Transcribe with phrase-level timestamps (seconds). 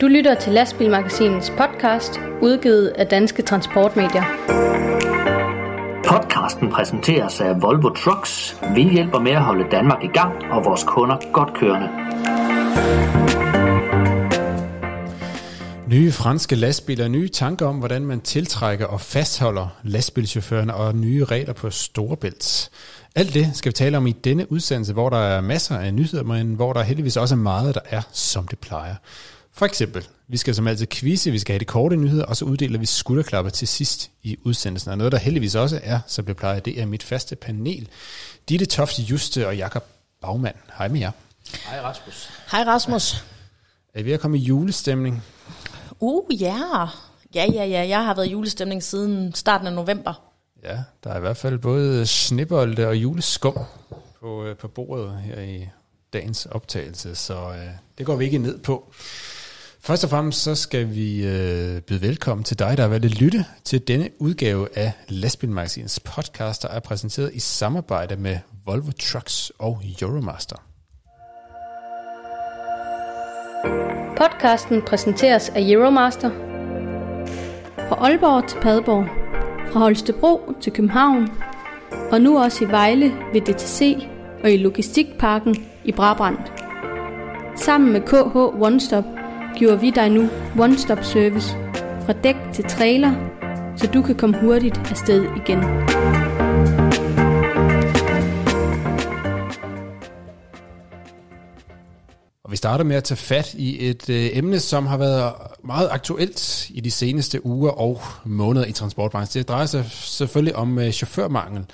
[0.00, 4.22] Du lytter til Lastbilmagasinets podcast, udgivet af Danske Transportmedier.
[6.06, 8.62] Podcasten præsenteres af Volvo Trucks.
[8.74, 11.88] Vi hjælper med at holde Danmark i gang og vores kunder godt kørende.
[15.86, 21.52] Nye franske lastbiler, nye tanker om, hvordan man tiltrækker og fastholder lastbilchaufførerne og nye regler
[21.52, 22.70] på Storebælt.
[23.14, 26.22] Alt det skal vi tale om i denne udsendelse, hvor der er masser af nyheder,
[26.22, 28.94] men hvor der heldigvis også er meget, der er, som det plejer.
[29.52, 32.44] For eksempel, vi skal som altid quizze, vi skal have de korte nyheder, og så
[32.44, 34.90] uddeler vi skulderklapper til sidst i udsendelsen.
[34.90, 37.88] Og noget, der heldigvis også er, som det plejer, det er mit faste panel.
[38.48, 39.84] Ditte Toft Juste og Jakob
[40.22, 40.56] Bagmand.
[40.78, 41.10] Hej med jer.
[41.70, 42.30] Hej Rasmus.
[42.50, 43.24] Hej Rasmus.
[43.94, 45.22] Er vi ved at komme i julestemning?
[46.00, 46.88] Uh, ja.
[47.34, 47.88] Ja, ja, ja.
[47.88, 50.32] Jeg har været i julestemning siden starten af november.
[50.64, 53.58] Ja, der er i hvert fald både snibolde og juleskum
[54.20, 55.68] på, øh, på bordet her i
[56.12, 58.92] dagens optagelse, så øh, det går vi ikke ned på.
[59.80, 63.20] Først og fremmest så skal vi øh, byde velkommen til dig, der har valgt at
[63.20, 69.52] lytte til denne udgave af Lastbilmagasinets podcast, der er præsenteret i samarbejde med Volvo Trucks
[69.58, 70.56] og Euromaster.
[74.16, 76.30] Podcasten præsenteres af Euromaster.
[77.88, 79.06] Fra Aalborg til Padborg.
[79.72, 81.28] Fra Holstebro til København.
[82.12, 84.06] Og nu også i Vejle ved DTC
[84.44, 86.38] og i Logistikparken i Brabrand.
[87.56, 89.04] Sammen med KH One Stop
[89.56, 91.56] giver vi dig nu One Stop Service
[92.06, 93.12] fra dæk til trailer,
[93.76, 95.58] så du kan komme hurtigt afsted igen.
[102.56, 105.32] Vi starter med at tage fat i et øh, emne, som har været
[105.64, 109.40] meget aktuelt i de seneste uger og måneder i transportbranchen.
[109.40, 111.64] Det drejer sig selvfølgelig om øh, chaufførmangel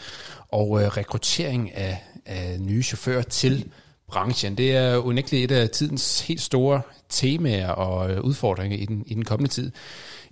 [0.49, 3.65] og øh, rekruttering af, af nye chauffører til
[4.09, 4.55] branchen.
[4.59, 9.15] Det er unægteligt et af tidens helt store temaer og øh, udfordringer i den, i
[9.15, 9.71] den kommende tid.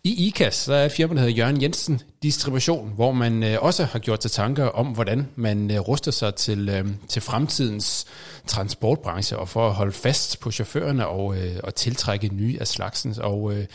[0.05, 3.99] I IKAS så er firmaet, der hedder Jørgen Jensen Distribution, hvor man øh, også har
[3.99, 8.07] gjort sig tanker om, hvordan man øh, ruster sig til, øh, til fremtidens
[8.47, 13.15] transportbranche og for at holde fast på chaufførerne og, øh, og tiltrække nye af slagsen.
[13.21, 13.67] Og øh,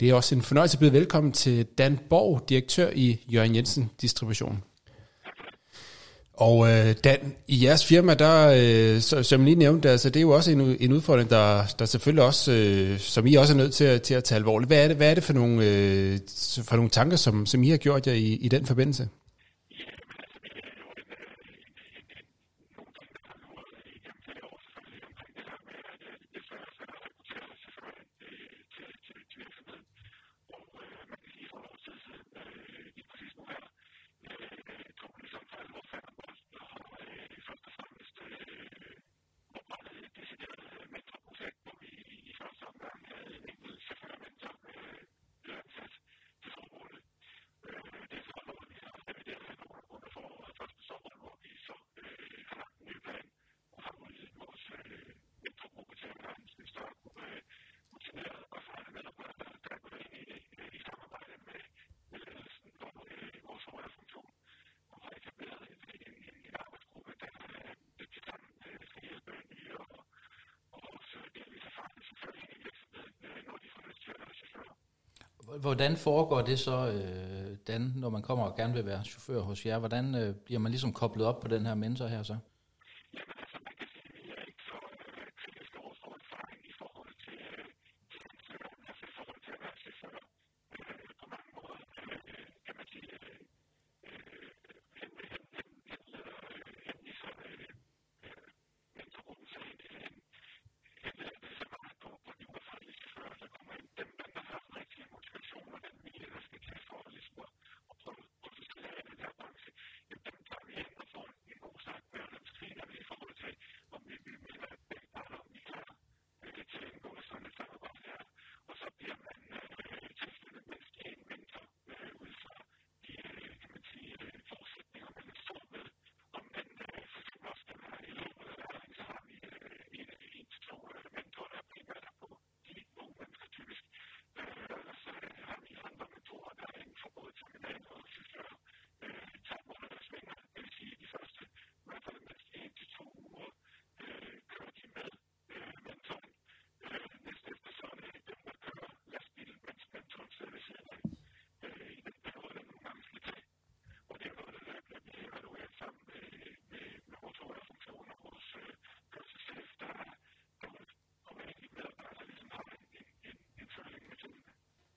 [0.00, 3.90] det er også en fornøjelse at byde velkommen til Dan Borg, direktør i Jørgen Jensen
[4.00, 4.62] Distribution.
[6.42, 10.16] Og øh, Dan, i jeres firma, der, øh, så, som I lige nævnte, altså, det
[10.16, 13.56] er jo også en, en udfordring, der, der selvfølgelig også, øh, som I også er
[13.56, 14.68] nødt til at, til at tage alvorligt.
[14.68, 16.18] Hvad er det, hvad er det for, nogle, øh,
[16.62, 19.08] for nogle tanker, som, som I har gjort jer i, i den forbindelse?
[75.60, 79.66] Hvordan foregår det så, øh, Dan, når man kommer og gerne vil være chauffør hos
[79.66, 79.78] jer?
[79.78, 82.36] Hvordan øh, bliver man ligesom koblet op på den her mentor her så?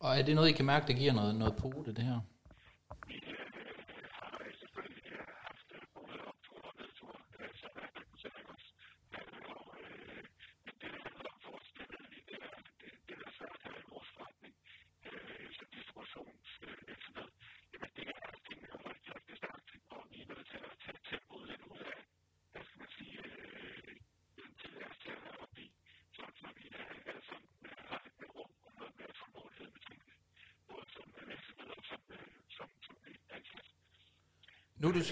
[0.05, 2.19] Og er det noget, I kan mærke, der giver noget, noget på det, det her?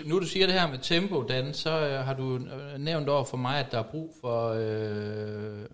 [0.06, 3.24] Nu du, siger det her med tempo, Dan, så øh, har du øh, nævnt over
[3.24, 5.66] for mig, at der er brug for øh,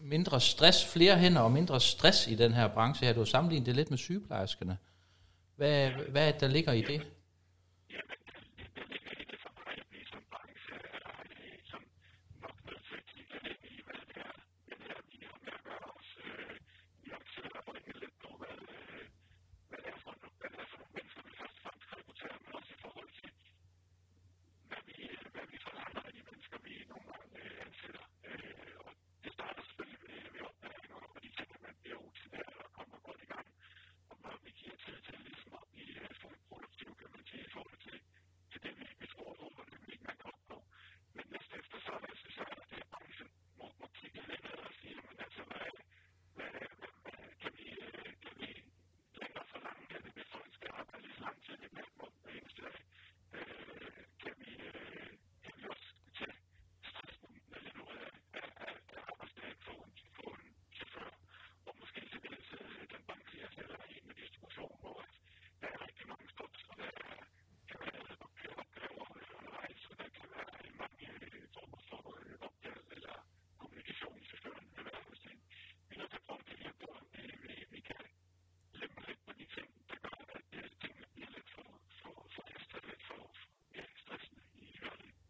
[0.00, 3.12] mindre stress, flere hænder og mindre stress i den her branche her.
[3.12, 4.76] Du har sammenlignet det lidt med sygeplejerskerne.
[5.56, 7.02] Hvad, hvad er det, der ligger i det?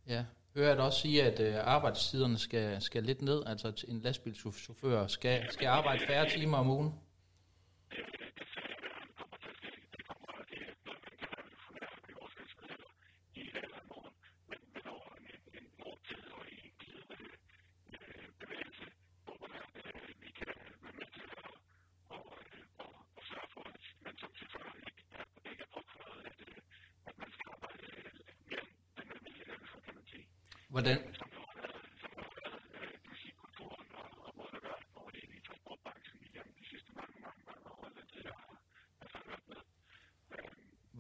[0.09, 0.25] Ja,
[0.55, 5.43] hører jeg også sige, at øh, arbejdstiderne skal, skal lidt ned, altså en lastbilchauffør skal,
[5.51, 6.95] skal arbejde færre timer om ugen?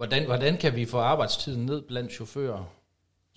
[0.08, 2.64] Hvordan, hvordan kan vi få arbejdstiden ned blandt chauffører?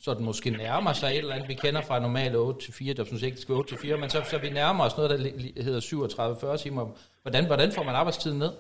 [0.02, 2.94] Så den måske nærmer sig et eller andet, vi kender fra normalt 8 til 4,
[2.94, 5.10] der synes ikke, det skal 8 til 4, men så, så vi nærmer os noget,
[5.10, 6.88] der hedder 37-40 timer.
[7.22, 8.52] Hvordan, hvordan får man arbejdstiden ned?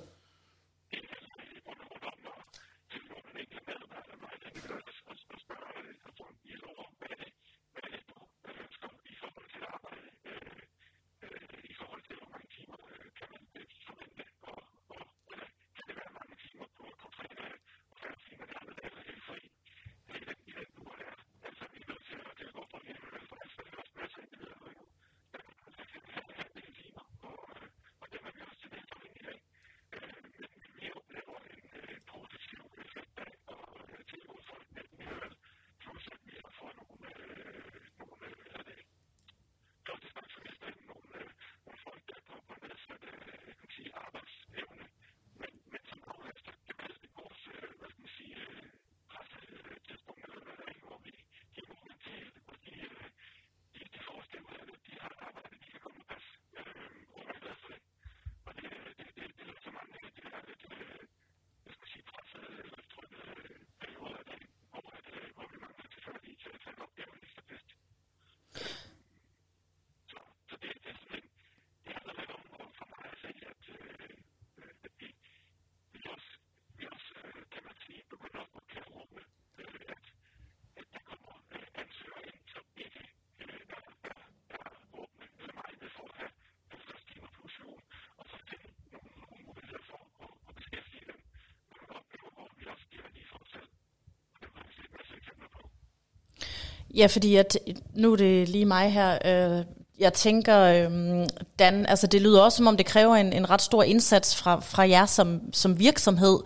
[96.95, 97.57] Ja, fordi at,
[97.93, 99.17] nu er det lige mig her.
[99.25, 99.65] Øh,
[99.99, 101.27] jeg tænker, øh,
[101.59, 104.59] Dan, altså det lyder også som om det kræver en, en ret stor indsats fra,
[104.59, 106.39] fra jer som, som virksomhed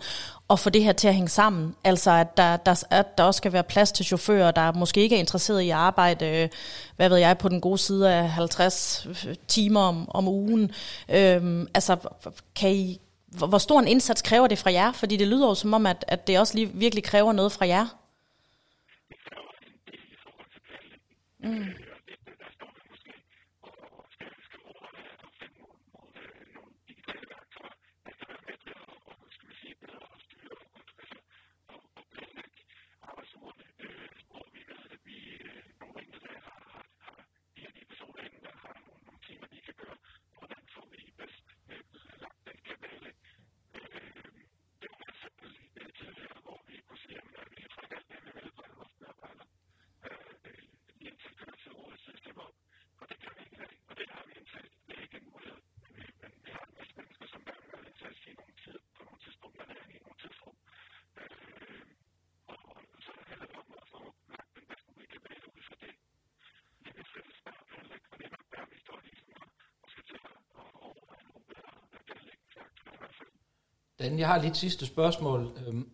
[0.50, 1.74] at få det her til at hænge sammen.
[1.84, 5.16] Altså at der, der, at der også skal være plads til chauffører, der måske ikke
[5.16, 6.48] er interesseret i at arbejde, øh,
[6.96, 10.70] hvad ved jeg, på den gode side af 50 øh, timer om, om ugen.
[11.08, 11.96] Øh, altså
[12.56, 14.92] kan I, hvor stor en indsats kræver det fra jer?
[14.92, 17.66] Fordi det lyder jo som om, at, at det også lige virkelig kræver noget fra
[17.66, 17.86] jer.
[21.46, 21.85] Mm.
[74.06, 75.52] Dan, jeg har lidt sidste spørgsmål.
[75.66, 75.90] Øhm,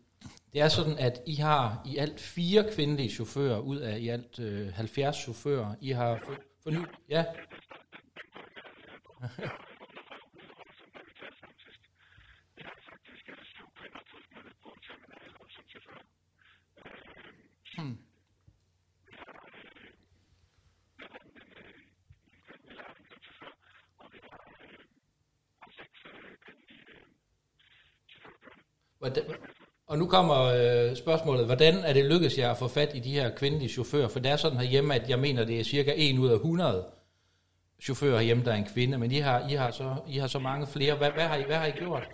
[0.52, 4.38] det er sådan, at I har i alt fire kvindelige chauffører ud af i alt
[4.38, 5.74] øh, 70 chauffører.
[5.80, 6.20] I har
[6.62, 6.88] fornyet...
[7.08, 7.24] Ja.
[29.86, 33.10] Og nu kommer øh, spørgsmålet, hvordan er det lykkedes jer at få fat i de
[33.10, 34.08] her kvindelige chauffører?
[34.08, 36.84] For det er sådan hjemme, at jeg mener, det er cirka 1 ud af 100
[37.82, 40.38] chauffører hjemme, der er en kvinde, men I har, I har, så, I har så
[40.38, 40.94] mange flere.
[40.94, 42.08] Hvad, hvad, har, I, hvad har I gjort?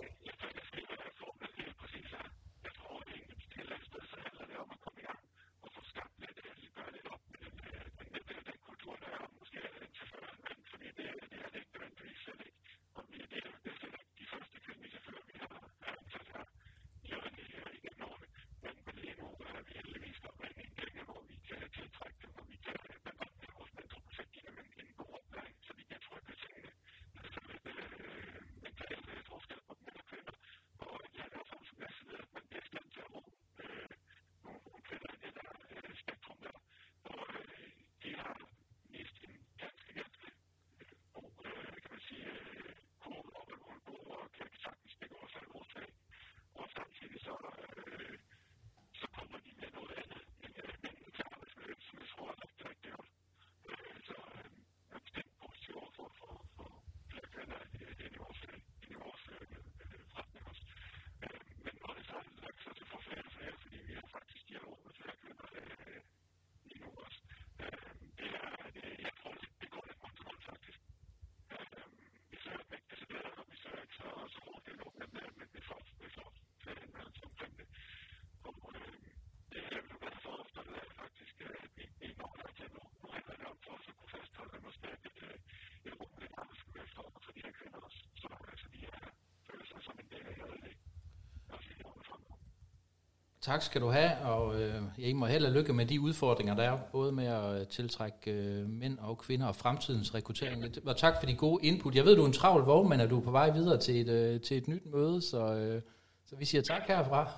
[93.49, 96.63] Tak skal du have, og øh, jeg må held og lykke med de udfordringer, der
[96.63, 100.65] er, både med at øh, tiltrække øh, mænd og kvinder og fremtidens rekruttering.
[100.85, 101.95] Og tak for de gode input.
[101.95, 104.09] Jeg ved, du er en travl vognmand, at du er på vej videre til et,
[104.09, 105.81] øh, til et nyt møde, så, øh,
[106.25, 107.31] så vi siger tak herfra.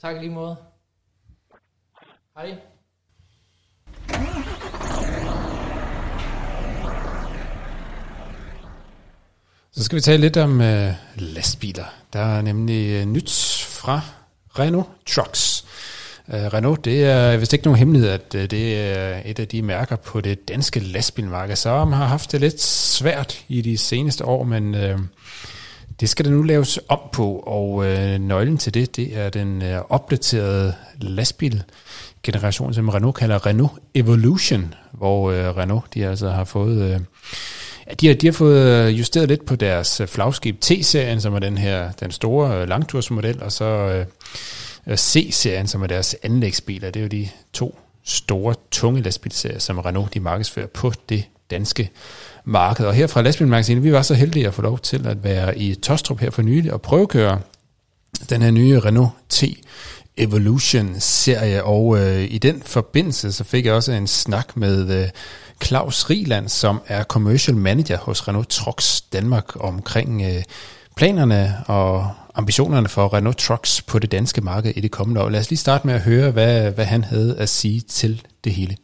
[0.00, 0.56] Tak lige måde.
[2.36, 2.58] Hej.
[9.82, 11.84] Så skal vi tale lidt om øh, lastbiler.
[12.12, 13.30] Der er nemlig øh, nyt
[13.68, 14.00] fra
[14.58, 15.64] Renault Trucks.
[16.28, 19.62] Øh, Renault, det er vist ikke nogen hemmelighed, at øh, det er et af de
[19.62, 24.44] mærker på det danske lastbilmarked, som har haft det lidt svært i de seneste år,
[24.44, 24.98] men øh,
[26.00, 29.62] det skal der nu laves om på, og øh, nøglen til det, det er den
[29.62, 36.94] øh, opdaterede lastbilgeneration, som Renault kalder Renault Evolution, hvor øh, Renault de altså har fået...
[36.94, 37.00] Øh,
[37.86, 41.34] Ja, de har, de har fået øh, justeret lidt på deres øh, flagskib T-serien, som
[41.34, 44.04] er den her den store øh, langtursmodel, og så
[44.96, 46.90] C-serien, som er deres anlægsbiler.
[46.90, 51.90] Det er jo de to store, tunge lastbilserier, som Renault de markedsfører på det danske
[52.44, 52.86] marked.
[52.86, 55.74] Og her fra Lastbilmagasinet, vi var så heldige at få lov til at være i
[55.74, 57.40] Tostrup her for nylig og prøvekøre
[58.30, 59.44] den her nye Renault T
[60.16, 65.08] Evolution-serie, og øh, i den forbindelse så fik jeg også en snak med øh,
[65.64, 70.42] Claus Rieland, som er commercial manager hos Renault Trucks Danmark omkring øh,
[70.96, 75.28] planerne og ambitionerne for Renault Trucks på det danske marked i det kommende år.
[75.28, 78.52] Lad os lige starte med at høre, hvad, hvad han havde at sige til det
[78.52, 78.76] hele.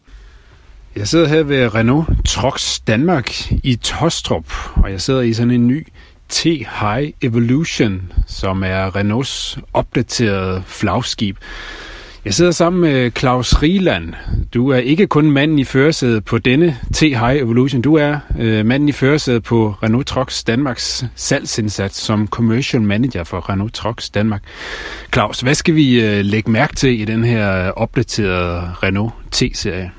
[0.97, 5.67] Jeg sidder her ved Renault Trucks Danmark i Tostrup, og jeg sidder i sådan en
[5.67, 5.87] ny
[6.33, 11.37] T-High Evolution, som er Renaults opdaterede flagskib.
[12.25, 14.15] Jeg sidder sammen med Claus Rieland.
[14.55, 17.83] Du er ikke kun manden i førersædet på denne T-High Evolution.
[17.83, 23.51] Du er øh, manden i førersædet på Renault Trucks Danmarks salgsindsats som Commercial Manager for
[23.51, 24.43] Renault Trucks Danmark.
[25.13, 29.91] Claus, hvad skal vi øh, lægge mærke til i den her øh, opdaterede Renault T-serie?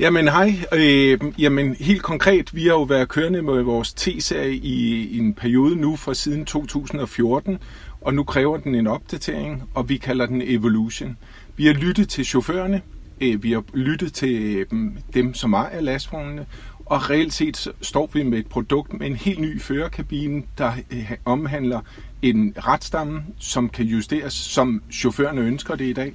[0.00, 0.52] Jamen hej.
[0.72, 5.34] Øh, jamen helt konkret, vi har jo været kørende med vores T-serie i, i en
[5.34, 7.58] periode nu fra siden 2014,
[8.00, 11.16] og nu kræver den en opdatering, og vi kalder den Evolution.
[11.56, 12.82] Vi har lyttet til chaufførerne,
[13.20, 14.66] øh, vi har lyttet til øh,
[15.14, 16.46] dem, som ejer lastvognene,
[16.86, 21.12] og reelt set står vi med et produkt med en helt ny førerkabine, der øh,
[21.24, 21.80] omhandler
[22.22, 26.14] en retstamme, som kan justeres, som chaufførerne ønsker det i dag.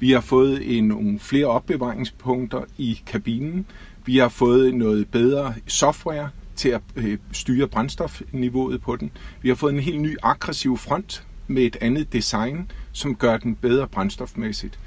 [0.00, 3.66] Vi har fået en, nogle flere opbevaringspunkter i kabinen.
[4.04, 9.10] Vi har fået noget bedre software til at øh, styre brændstofniveauet på den.
[9.42, 13.54] Vi har fået en helt ny aggressiv front med et andet design, som gør den
[13.54, 14.78] bedre brændstofmæssigt.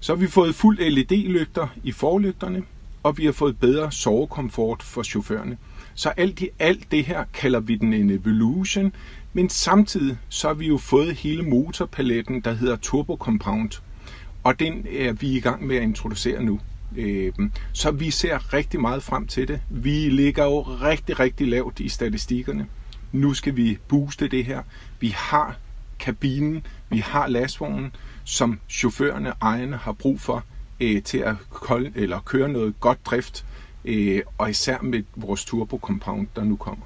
[0.00, 2.62] Så har vi fået fuld LED-lygter i forlygterne,
[3.02, 5.58] og vi har fået bedre sovekomfort for chaufførerne.
[5.94, 8.92] Så alt i alt det her kalder vi den en evolution,
[9.32, 13.70] men samtidig så har vi jo fået hele motorpaletten, der hedder Turbo Compound,
[14.48, 16.60] og den er vi i gang med at introducere nu.
[16.96, 19.60] Øhm, så vi ser rigtig meget frem til det.
[19.70, 22.66] Vi ligger jo rigtig, rigtig lavt i statistikkerne.
[23.12, 24.62] Nu skal vi booste det her.
[25.00, 25.56] Vi har
[25.98, 30.44] kabinen, vi har lastvognen, som chaufførerne, ejerne har brug for
[30.80, 33.46] øh, til at kolde, eller køre noget godt drift,
[33.84, 36.84] øh, og især med vores turbo compound, der nu kommer.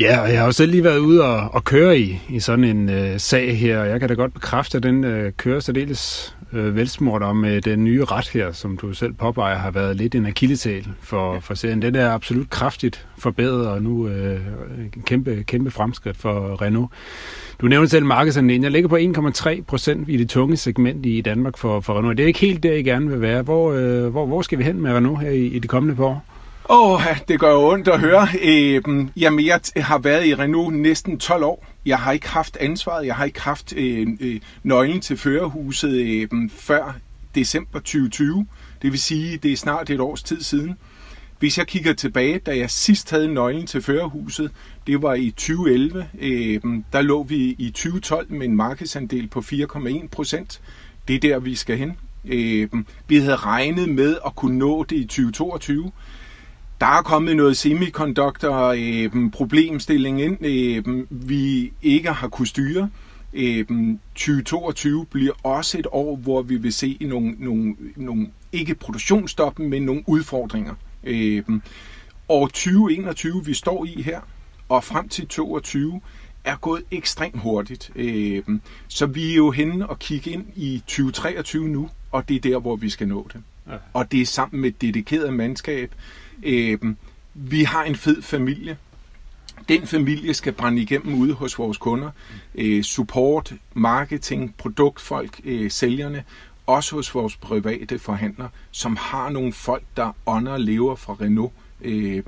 [0.00, 2.64] Ja, og jeg har jo selv lige været ude og, og køre i, i sådan
[2.64, 6.34] en øh, sag her, og jeg kan da godt bekræfte, at den øh, kører særdeles
[6.52, 10.14] øh, velsmurt om øh, den nye ret her, som du selv påpeger, har været lidt
[10.14, 11.38] en akillesæl for, ja.
[11.38, 11.82] for serien.
[11.82, 14.40] Den er absolut kraftigt forbedret, og nu øh,
[14.96, 16.90] en kæmpe, kæmpe fremskridt for Renault.
[17.60, 18.62] Du nævnte selv markedsandelen.
[18.62, 22.16] Jeg ligger på 1,3 procent i det tunge segment i Danmark for, for Renault.
[22.16, 23.42] Det er ikke helt der, I gerne vil være.
[23.42, 26.04] Hvor, øh, hvor, hvor skal vi hen med Renault her i, i de kommende par
[26.04, 26.33] år?
[26.68, 28.28] Åh, oh, det gør jo ondt at høre.
[28.42, 28.82] Øh,
[29.16, 31.66] jamen, jeg har været i Renault næsten 12 år.
[31.86, 33.06] Jeg har ikke haft ansvaret.
[33.06, 36.96] Jeg har ikke haft øh, øh, nøglen til førerhuset øh, før
[37.34, 38.46] december 2020.
[38.82, 40.74] Det vil sige, det er snart et års tid siden.
[41.38, 44.50] Hvis jeg kigger tilbage, da jeg sidst havde nøglen til førerhuset,
[44.86, 46.06] det var i 2011.
[46.20, 46.60] Øh,
[46.92, 50.60] der lå vi i 2012 med en markedsandel på 4,1 procent.
[51.08, 51.96] Det er der, vi skal hen.
[52.24, 52.68] Øh,
[53.08, 55.92] vi havde regnet med at kunne nå det i 2022.
[56.80, 62.90] Der er kommet noget semiconductor øh, problemstilling ind, øh, vi ikke har kunne styre.
[63.32, 63.66] Øh,
[64.14, 69.82] 2022 bliver også et år, hvor vi vil se nogle, nogle, nogle ikke produktionsstop, men
[69.82, 70.74] nogle udfordringer.
[71.04, 71.42] Øh,
[72.28, 74.20] år 2021, vi står i her,
[74.68, 76.00] og frem til 2022,
[76.44, 77.90] er gået ekstremt hurtigt.
[77.96, 78.42] Øh,
[78.88, 82.58] så vi er jo henne og kigge ind i 2023 nu, og det er der,
[82.58, 83.42] hvor vi skal nå det.
[83.92, 85.94] Og det er sammen med et dedikeret mandskab,
[86.42, 86.78] Øh,
[87.34, 88.76] vi har en fed familie.
[89.68, 92.10] Den familie skal brænde igennem ude hos vores kunder.
[92.54, 96.24] Øh, support, marketing, produktfolk, øh, sælgerne,
[96.66, 101.52] også hos vores private forhandlere, som har nogle folk, der ånder og lever fra Renault.
[101.80, 102.22] Øh,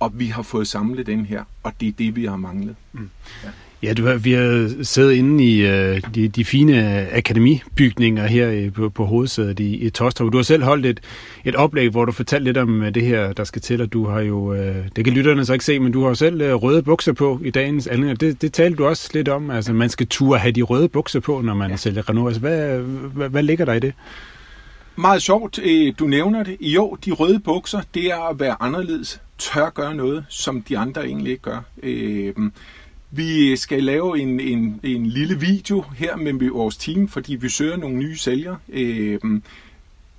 [0.00, 2.76] og vi har fået samlet den her, og det er det, vi har manglet.
[2.92, 3.10] Mm.
[3.44, 3.48] Ja.
[3.82, 9.04] Ja, du, vi har siddet inde i uh, de, de fine akademibygninger her på, på
[9.04, 10.32] hovedsædet i, i Tostrup.
[10.32, 11.00] Du har selv holdt et,
[11.44, 14.06] et oplæg, hvor du fortalte lidt om uh, det her, der skal til, og du
[14.06, 14.58] har jo, uh,
[14.96, 17.50] det kan lytterne så ikke se, men du har selv uh, røde bukser på i
[17.50, 18.20] dagens anledning.
[18.20, 21.20] Det, det talte du også lidt om, altså man skal turde have de røde bukser
[21.20, 21.76] på, når man ja.
[21.76, 22.28] sælger Renault.
[22.28, 22.78] Altså, hvad,
[23.14, 23.92] hvad, hvad ligger der i det?
[24.96, 25.58] Meget sjovt,
[25.98, 26.56] du nævner det.
[26.60, 31.06] Jo, de røde bukser, det er at være anderledes, tør gøre noget, som de andre
[31.06, 31.64] egentlig ikke gør.
[31.82, 32.32] Øh,
[33.14, 37.76] vi skal lave en, en, en lille video her med vores team, fordi vi søger
[37.76, 38.58] nogle nye sælgere.
[38.68, 39.20] Øh,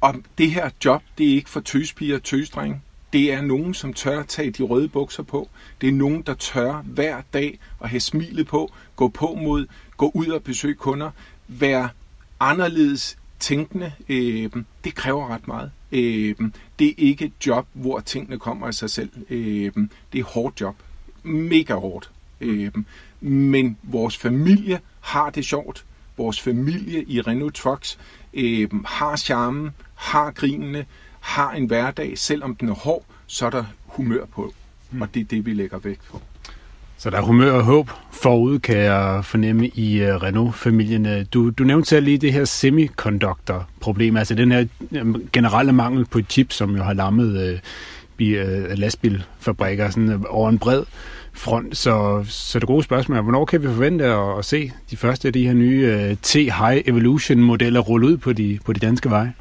[0.01, 2.81] og det her job, det er ikke for tøspiger og tøsdrenge.
[3.13, 5.49] Det er nogen, som tør tage de røde bukser på.
[5.81, 9.65] Det er nogen, der tør hver dag at have smilet på, gå på mod,
[9.97, 11.11] gå ud og besøge kunder,
[11.47, 11.89] være
[12.39, 13.91] anderledes tænkende.
[14.09, 14.49] Øh,
[14.83, 15.71] det kræver ret meget.
[15.91, 16.35] Øh,
[16.79, 19.09] det er ikke et job, hvor tingene kommer af sig selv.
[19.29, 19.71] Øh,
[20.13, 20.75] det er hårdt job.
[21.23, 22.11] Mega hårdt.
[22.41, 22.71] Øh,
[23.21, 25.85] men vores familie har det sjovt.
[26.17, 27.99] Vores familie i Renault Trucks
[28.33, 30.85] øh, har charmen, har grinene,
[31.19, 32.17] har en hverdag.
[32.17, 34.53] Selvom den er hård, så er der humør på.
[34.91, 35.01] Mm.
[35.01, 36.21] Og det er det, vi lægger vægt på.
[36.97, 41.25] Så der er humør og håb forud, kan jeg fornemme i uh, Renault-familien.
[41.25, 44.65] Du, du nævnte selv lige det her semiconductor-problem, altså den her
[45.33, 47.59] generelle mangel på chip, som jo har lammet
[48.19, 50.83] uh, uh, lastbilfabrikker sådan, over en bred
[51.33, 51.77] front.
[51.77, 55.27] Så, så det gode spørgsmål er, hvornår kan vi forvente at, at se de første
[55.27, 59.33] af de her nye uh, T-High Evolution-modeller rulle ud på de, på de danske veje?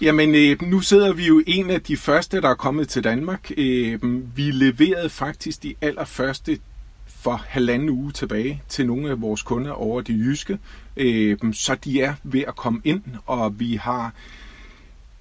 [0.00, 3.50] Jamen, øh, nu sidder vi jo en af de første, der er kommet til Danmark.
[3.56, 3.98] Øh,
[4.36, 6.58] vi leverede faktisk de allerførste
[7.06, 10.58] for halvanden uge tilbage til nogle af vores kunder over det jyske.
[10.96, 14.12] Øh, så de er ved at komme ind, og vi har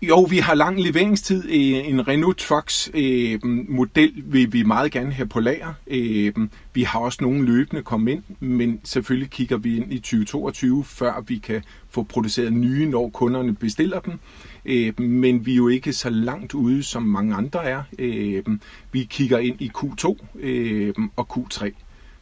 [0.01, 1.45] jo, vi har lang leveringstid.
[1.45, 5.73] Øh, en Renault Trucks øh, model vil vi meget gerne have på lager.
[5.87, 6.33] Øh,
[6.73, 11.23] vi har også nogle løbende komme ind, men selvfølgelig kigger vi ind i 2022, før
[11.27, 14.19] vi kan få produceret nye, når kunderne bestiller dem.
[14.97, 17.83] Men vi er jo ikke så langt ude, som mange andre er.
[18.91, 20.05] Vi kigger ind i Q2
[21.15, 21.71] og Q3.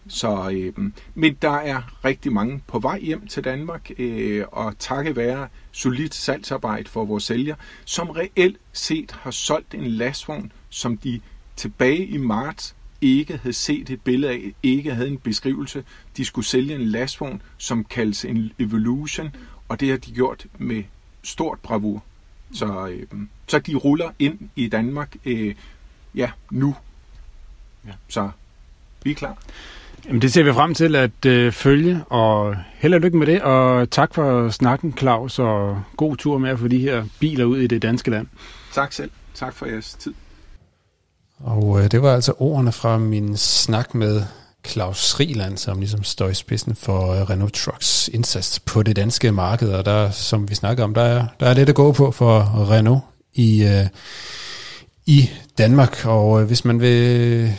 [0.07, 5.15] Så, øh, men der er rigtig mange på vej hjem til Danmark, øh, og takket
[5.15, 11.21] være solidt salgsarbejde for vores sælger, som reelt set har solgt en lastvogn, som de
[11.55, 15.83] tilbage i marts ikke havde set et billede af, ikke havde en beskrivelse.
[16.17, 19.35] De skulle sælge en lastvogn, som kaldes en Evolution,
[19.69, 20.83] og det har de gjort med
[21.23, 22.03] stort bravur.
[22.53, 23.07] Så, øh,
[23.47, 25.55] så de ruller ind i Danmark øh,
[26.15, 26.75] ja, nu.
[27.87, 27.91] Ja.
[28.07, 28.31] Så
[29.03, 29.37] vi er klar.
[30.07, 33.41] Jamen, det ser vi frem til at øh, følge, og held og lykke med det,
[33.41, 37.57] og tak for snakken, Claus, og god tur med at få de her biler ud
[37.57, 38.27] i det danske land.
[38.73, 39.11] Tak selv.
[39.35, 40.13] Tak for jeres tid.
[41.39, 44.23] Og øh, det var altså ordene fra min snak med
[44.67, 49.31] Claus Riland, som ligesom står i spidsen for øh, Renault Trucks indsats på det danske
[49.31, 52.11] marked, og der, som vi snakker om, der er, der er lidt at gå på
[52.11, 53.01] for Renault
[53.33, 53.87] i, øh,
[55.05, 57.53] i Danmark, og øh, hvis man vil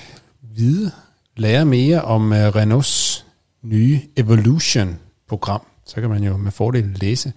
[0.56, 0.90] vide
[1.36, 3.26] lære mere om øh, Renaults
[3.62, 7.32] nye Evolution-program, så kan man jo med fordel læse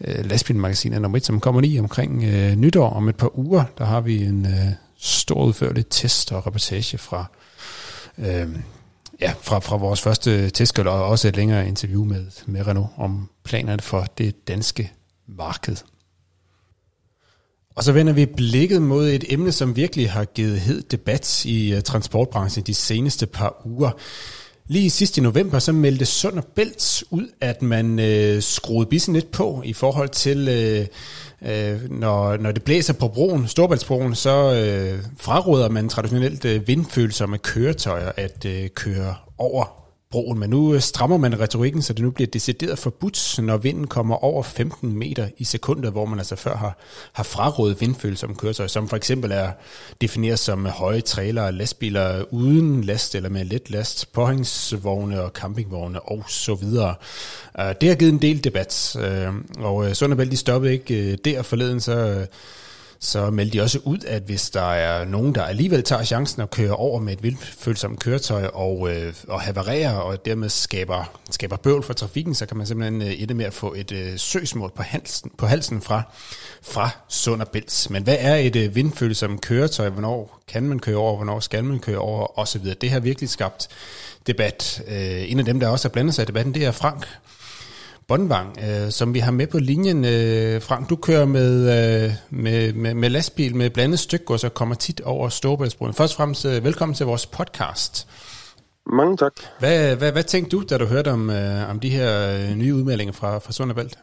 [0.00, 2.90] øh, lastbilmagasinet nummer 1, som kommer lige omkring øh, nytår.
[2.90, 7.24] Om et par uger, der har vi en øh, stor udførlig test og reportage fra,
[8.18, 8.48] øh,
[9.20, 13.28] ja, fra, fra vores første test, og også et længere interview med, med Renault om
[13.44, 14.92] planerne for det danske
[15.28, 15.76] marked.
[17.74, 21.74] Og så vender vi blikket mod et emne, som virkelig har givet hed debat i
[21.74, 23.90] øh, transportbranchen de seneste par uger.
[24.66, 29.14] Lige sidst i november, så meldte Sund og Bælt ud, at man øh, skruede bissen
[29.14, 30.86] lidt på i forhold til, øh,
[31.52, 37.38] øh, når, når det blæser på broen, Storbæltsbroen, så øh, fraråder man traditionelt øh, vindfølsomme
[37.38, 39.81] køretøjer at øh, køre over
[40.12, 43.86] broen, men nu øh, strammer man retorikken, så det nu bliver decideret forbudt, når vinden
[43.86, 46.78] kommer over 15 meter i sekundet, hvor man altså før har,
[47.12, 49.50] har frarådet vindfølsomme køretøjer, som for eksempel er
[50.00, 56.00] defineret som høje trailer og lastbiler uden last eller med let last, påhængsvogne og campingvogne
[56.00, 56.94] og så videre.
[57.60, 61.80] Øh, det har givet en del debat, øh, og Sunderbælt de stoppede ikke der forleden,
[61.80, 62.26] så
[63.04, 66.50] så meldte de også ud, at hvis der er nogen, der alligevel tager chancen at
[66.50, 71.82] køre over med et vildfølsomt køretøj og, øh, og havarerer og dermed skaber, skaber bøvl
[71.82, 74.82] for trafikken, så kan man simpelthen øh, ende med at få et øh, søgsmål på
[74.82, 76.02] halsen, på halsen fra,
[76.62, 77.90] fra Sund og Bæls.
[77.90, 79.88] Men hvad er et øh, vindfølsomt køretøj?
[79.88, 81.16] Hvornår kan man køre over?
[81.16, 82.38] Hvornår skal man køre over?
[82.38, 82.76] Og så videre.
[82.80, 83.68] Det har virkelig skabt
[84.26, 84.82] debat.
[84.88, 87.06] Øh, en af dem, der også har blandet sig i debatten, det er Frank
[88.12, 90.04] Bondvang, øh, som vi har med på linjen.
[90.04, 94.74] Øh, Frank, du kører med, øh, med, med, med lastbil med blandet stykgods og kommer
[94.74, 95.94] tit over Storebæltsbroen.
[95.94, 98.08] Først og fremmest øh, velkommen til vores podcast.
[98.86, 99.32] Mange tak.
[99.58, 102.74] Hvad, hvad, hvad tænkte du, da du hørte om, øh, om de her øh, nye
[102.74, 103.98] udmeldinger fra, fra Sunderbælt?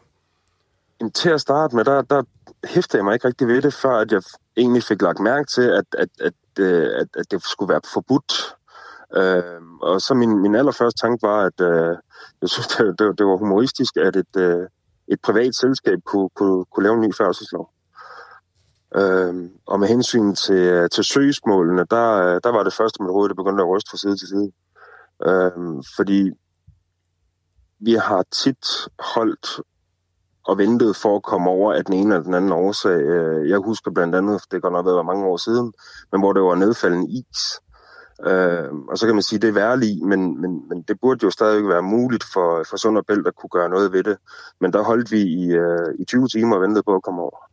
[1.14, 2.22] Til at starte med, der, der
[2.64, 4.22] hæftede jeg mig ikke rigtig ved det, før at jeg
[4.56, 8.32] egentlig fik lagt mærke til, at, at, at, øh, at, at det skulle være forbudt.
[9.16, 11.96] Øh, og så min, min allerførste tanke var, at øh,
[12.42, 14.66] jeg synes, det, det, det var humoristisk, at et, øh,
[15.08, 17.70] et privat selskab kunne, kunne, kunne lave en ny færdselslov.
[18.96, 23.12] Øh, og med hensyn til, øh, til søgsmålene, der, øh, der var det første med
[23.12, 24.52] hovedet, der begyndte at ryste fra side til side.
[25.26, 26.30] Øh, fordi
[27.80, 28.66] vi har tit
[28.98, 29.60] holdt
[30.44, 33.00] og ventet for at komme over af den ene eller den anden årsag.
[33.00, 35.72] Øh, jeg husker blandt andet, det kan nok være mange år siden,
[36.12, 37.60] men hvor det var nedfaldende is.
[38.26, 41.20] Øh, og så kan man sige, at det er værligt, men, men, men det burde
[41.22, 44.16] jo stadig være muligt for, for Sund og Bælt at kunne gøre noget ved det.
[44.60, 47.50] Men der holdt vi i, øh, i 20 timer og ventede på at komme over.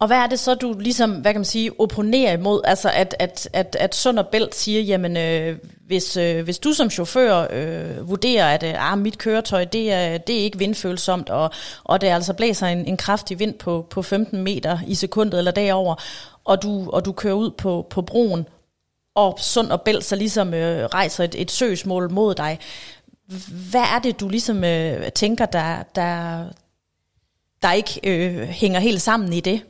[0.00, 2.60] Og hvad er det så, du ligesom, hvad kan man sige, opponerer imod?
[2.64, 6.72] Altså, at, at, at, at Sund og Bælt siger, jamen, øh, hvis, øh, hvis du
[6.72, 11.30] som chauffør øh, vurderer, at øh, ah, mit køretøj, det er, det er ikke vindfølsomt,
[11.30, 11.50] og,
[11.84, 15.52] og det altså blæser en, en kraftig vind på, på 15 meter i sekundet eller
[15.52, 15.94] derover,
[16.44, 18.46] og du, og du kører ud på, på broen,
[19.14, 22.60] og Sund og Bælt så ligesom øh, rejser et, et søgsmål mod dig.
[23.70, 26.44] Hvad er det, du ligesom øh, tænker, der, der,
[27.62, 29.62] der ikke øh, hænger helt sammen i det?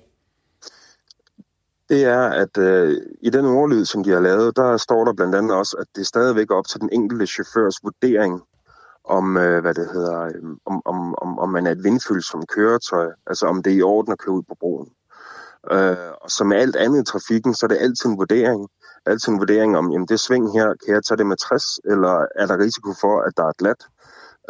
[1.88, 5.34] Det er, at øh, i den ordlyd, som de har lavet, der står der blandt
[5.34, 8.42] andet også, at det er stadigvæk op til den enkelte chaufførs vurdering,
[9.04, 13.08] om, øh, hvad det hedder, øh, om, om, om, om man er et vindfølsomt køretøj,
[13.26, 14.88] altså om det er i orden at køre ud på broen.
[15.72, 18.68] Øh, og som med alt andet i trafikken, så er det altid en vurdering.
[19.06, 22.26] Altid en vurdering om, jamen det sving her, kan jeg tage det med 60, eller
[22.36, 23.82] er der risiko for, at der er glat?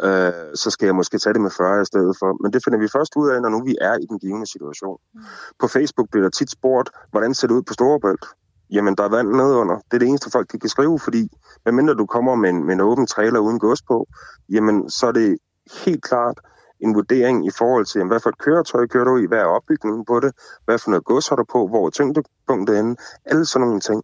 [0.03, 2.43] Øh, så skal jeg måske tage det med 40 i stedet for.
[2.43, 4.97] Men det finder vi først ud af, når nu vi er i den givende situation.
[5.13, 5.21] Mm.
[5.59, 8.25] På Facebook bliver der tit spurgt, hvordan ser det ud på Storebælt?
[8.71, 9.75] Jamen, der er vand nedunder.
[9.75, 11.29] Det er det eneste, folk kan skrive, fordi
[11.65, 14.07] medmindre du kommer med en, med en åben trailer uden gods på,
[14.49, 15.37] jamen, så er det
[15.85, 16.39] helt klart
[16.79, 19.45] en vurdering i forhold til, jamen, hvad for et køretøj kører du i, hvad er
[19.45, 20.31] opbygningen på det,
[20.65, 24.03] hvad for noget gods har du på, hvor er tyngdepunktet henne, alle sådan nogle ting.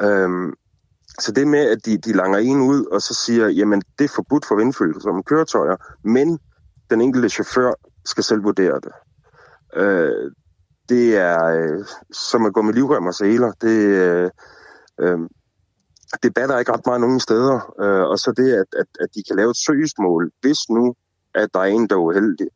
[0.00, 0.52] Øhm,
[1.20, 4.14] så det med, at de, de langer en ud, og så siger, jamen det er
[4.14, 6.38] forbudt for som køretøjer, men
[6.90, 7.72] den enkelte chauffør
[8.04, 8.92] skal selv vurdere det.
[9.76, 10.30] Øh,
[10.88, 13.52] det er øh, som at gå med livrem og sæler.
[13.60, 14.30] Det, øh,
[15.00, 15.18] øh,
[16.22, 17.74] det batter ikke ret meget nogen steder.
[17.80, 20.94] Øh, og så det, at, at, at de kan lave et søgsmål, hvis nu,
[21.34, 22.48] at der er en, der er uheldig.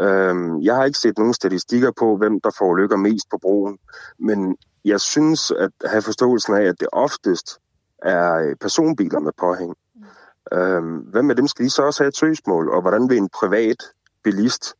[0.00, 3.78] Øh, jeg har ikke set nogen statistikker på, hvem der får lykker mest på broen,
[4.18, 7.60] men jeg synes at have forståelsen af, at det oftest
[8.02, 9.74] er øh, personbiler med påhæng.
[9.94, 10.58] Mm.
[10.58, 13.28] Øhm, hvad med dem skal de så også have et søgsmål, og hvordan vil en
[13.28, 13.82] privat
[14.24, 14.74] bilist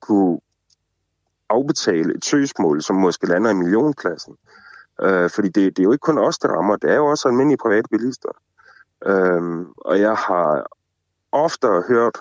[0.00, 0.40] kunne
[1.48, 4.36] afbetale et søgsmål, som måske lander i millionklassen?
[5.00, 7.28] Øh, fordi det, det er jo ikke kun os, der rammer, det er jo også
[7.28, 8.28] almindelige private bilister.
[9.06, 10.66] Øhm, og jeg har
[11.32, 12.18] ofte hørt,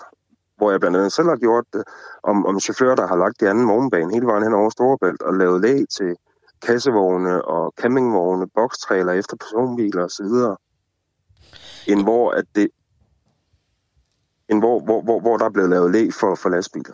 [0.57, 1.83] hvor jeg blandt andet selv har gjort det,
[2.23, 5.33] om, om chauffører, der har lagt de anden morgenbane hele vejen hen over Storebælt og
[5.33, 6.15] lavet læg til
[6.61, 10.25] kassevogne og campingvogne, bokstræler efter personbiler osv.,
[11.91, 12.67] end hvor, at det,
[14.49, 16.93] end hvor, hvor, hvor, hvor der er blevet lavet læg for, for lastbiler.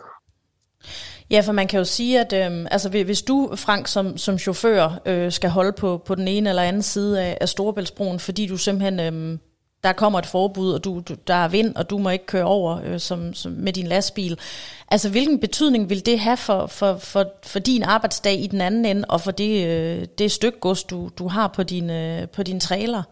[1.30, 5.00] Ja, for man kan jo sige, at øh, altså, hvis du, Frank, som, som chauffør
[5.06, 8.56] øh, skal holde på, på den ene eller anden side af, af Storebæltsbroen, fordi du
[8.56, 9.38] simpelthen øh,
[9.86, 12.44] der kommer et forbud, og du, du, der er vind, og du må ikke køre
[12.44, 14.40] over øh, som, som med din lastbil.
[14.88, 18.84] Altså, hvilken betydning vil det have for, for, for, for din arbejdsdag i den anden
[18.84, 22.42] ende, og for det, øh, det stykke gods, du, du har på din, øh, på
[22.42, 23.02] din trailer?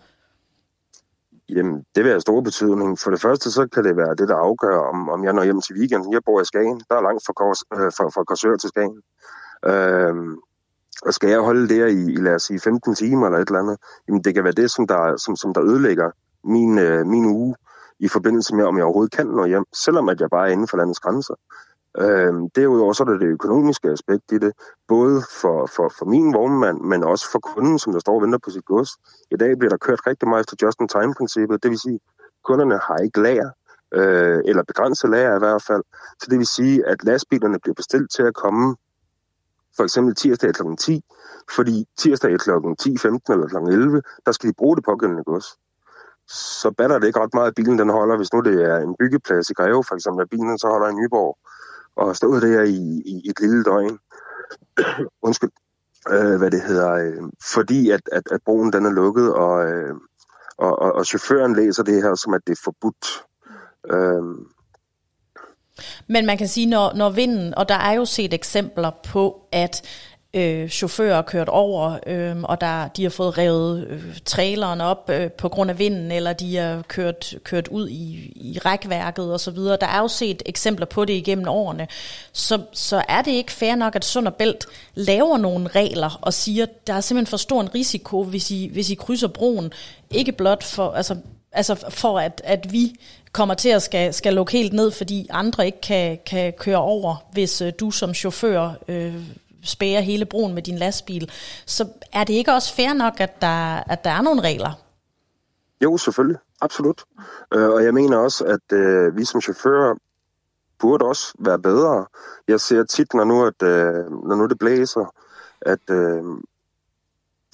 [1.49, 2.99] Jamen, det vil have stor betydning.
[2.99, 5.61] For det første, så kan det være det, der afgør, om, om jeg når hjem
[5.61, 6.13] til weekenden.
[6.13, 6.81] Jeg bor i Skagen.
[6.89, 8.99] Der er langt fra, Kors, øh, fra, fra Korsør til Skagen.
[9.71, 10.15] Øh,
[11.07, 13.61] og skal jeg holde der i, i, lad os sige, 15 timer eller et eller
[13.61, 13.77] andet,
[14.09, 16.11] jamen det kan være det, som der, som, som der ødelægger
[16.45, 17.55] min, øh, min uge
[17.99, 20.69] i forbindelse med, om jeg overhovedet kan nå hjem, selvom at jeg bare er inden
[20.69, 21.35] for landets grænser.
[22.01, 24.53] Øh, derudover så er der det økonomiske aspekt i det,
[24.89, 28.39] både for, for, for min vognmand, men også for kunden, som der står og venter
[28.45, 28.91] på sit gods.
[29.31, 32.01] I dag bliver der kørt rigtig meget efter just-in-time-princippet, det vil sige,
[32.45, 33.51] kunderne har ikke lager,
[33.95, 35.83] øh, eller begrænset lager i hvert fald.
[36.21, 38.77] Så det vil sige, at lastbilerne bliver bestilt til at komme
[39.77, 40.63] for eksempel tirsdag kl.
[40.79, 41.05] 10,
[41.57, 42.51] fordi tirsdag kl.
[42.51, 43.57] 10.15 eller kl.
[43.57, 45.47] 11, der skal de bruge det pågældende gods
[46.29, 48.17] så batter det ikke ret meget, at bilen den holder.
[48.17, 50.95] Hvis nu det er en byggeplads i Greve, for eksempel, at bilen så holder i
[50.95, 51.39] Nyborg,
[51.97, 53.99] og har stået der i, i et lille døgn.
[55.27, 55.51] Undskyld.
[56.11, 56.93] Øh, hvad det hedder.
[56.93, 57.23] Øh,
[57.55, 59.95] fordi at, at, at broen den er lukket, og, øh,
[60.59, 63.25] og, og, og chaufføren læser det her som, at det er forbudt.
[63.91, 64.23] Øh,
[66.09, 69.83] men man kan sige, når, når vinden, og der er jo set eksempler på, at
[70.35, 75.31] øh, chauffører kørt over, øh, og der, de har fået revet øh, traileren op øh,
[75.31, 79.57] på grund af vinden, eller de har kørt, kørt ud i, i rækværket osv.
[79.57, 81.89] Der er jo set eksempler på det igennem årene.
[82.33, 86.35] Så, så er det ikke fair nok, at Sund og Bælt laver nogle regler og
[86.35, 89.73] siger, at der er simpelthen for stor en risiko, hvis I, hvis I krydser broen.
[90.11, 91.17] Ikke blot for, altså,
[91.53, 92.95] altså for at, at vi
[93.33, 97.25] kommer til at skal, skal lukke helt ned, fordi andre ikke kan, kan køre over,
[97.33, 99.15] hvis øh, du som chauffør øh,
[99.65, 101.31] spære hele broen med din lastbil.
[101.67, 104.73] Så er det ikke også fair nok, at der, at der er nogle regler?
[105.83, 106.39] Jo, selvfølgelig.
[106.61, 107.05] Absolut.
[107.55, 109.95] Øh, og jeg mener også, at øh, vi som chauffører
[110.79, 112.07] burde også være bedre.
[112.49, 115.15] Jeg ser tit, når nu, at, øh, når nu det blæser,
[115.61, 116.23] at øh,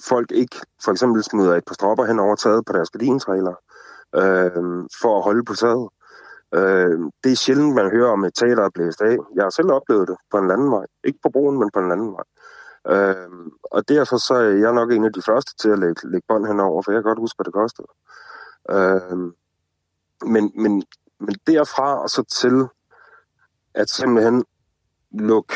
[0.03, 3.55] folk ikke for eksempel smider et par stropper hen over taget på deres gardintræler
[4.15, 5.89] øh, for at holde på taget.
[6.53, 9.17] Øh, det er sjældent, man hører om et tag, der er blæst af.
[9.35, 10.85] Jeg har selv oplevet det på en anden vej.
[11.03, 12.23] Ikke på broen, men på en anden vej.
[12.87, 16.25] Øh, og derfor så er jeg nok en af de første til at lægge, lægge
[16.27, 17.87] bånd henover, for jeg kan godt huske, hvad det kostede.
[18.69, 19.17] Øh,
[20.31, 20.83] men, men,
[21.19, 22.67] men derfra og så til
[23.73, 24.45] at simpelthen
[25.11, 25.53] lukke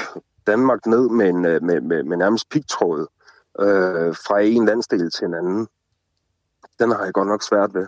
[0.47, 3.08] Danmark ned med, en, øh, med, med, med nærmest pigtråd
[3.60, 5.67] øh, fra en landsdel til en anden,
[6.79, 7.88] den har jeg godt nok svært ved.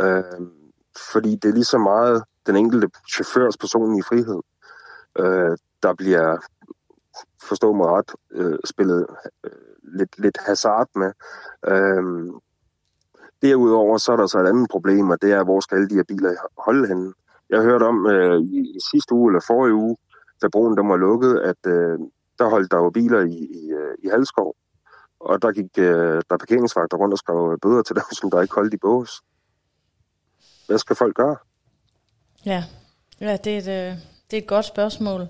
[0.00, 0.63] Øh,
[1.12, 4.40] fordi det er lige så meget den enkelte chaufførs personlige frihed,
[5.18, 6.38] øh, der bliver,
[7.42, 9.06] forstå mig ret, øh, spillet
[9.44, 9.50] øh,
[9.82, 11.12] lidt, lidt hazard med.
[11.66, 12.32] Øh,
[13.42, 15.94] derudover så er der så et andet problem, og det er, hvor skal alle de
[15.94, 17.12] her biler holde henne?
[17.50, 19.96] Jeg hørte om øh, i, i sidste uge eller forrige uge,
[20.42, 21.98] da broen der var lukket, at øh,
[22.38, 24.56] der holdt der jo biler i, i, øh, i Halskov,
[25.20, 28.54] og der gik øh, der parkeringsvagter rundt og skrev bøder til dem, som der ikke
[28.54, 29.22] holdt i bås.
[30.66, 31.36] Hvad skal folk gøre?
[32.46, 32.64] Ja,
[33.20, 33.96] ja det, er et, øh,
[34.30, 35.28] det er et godt spørgsmål.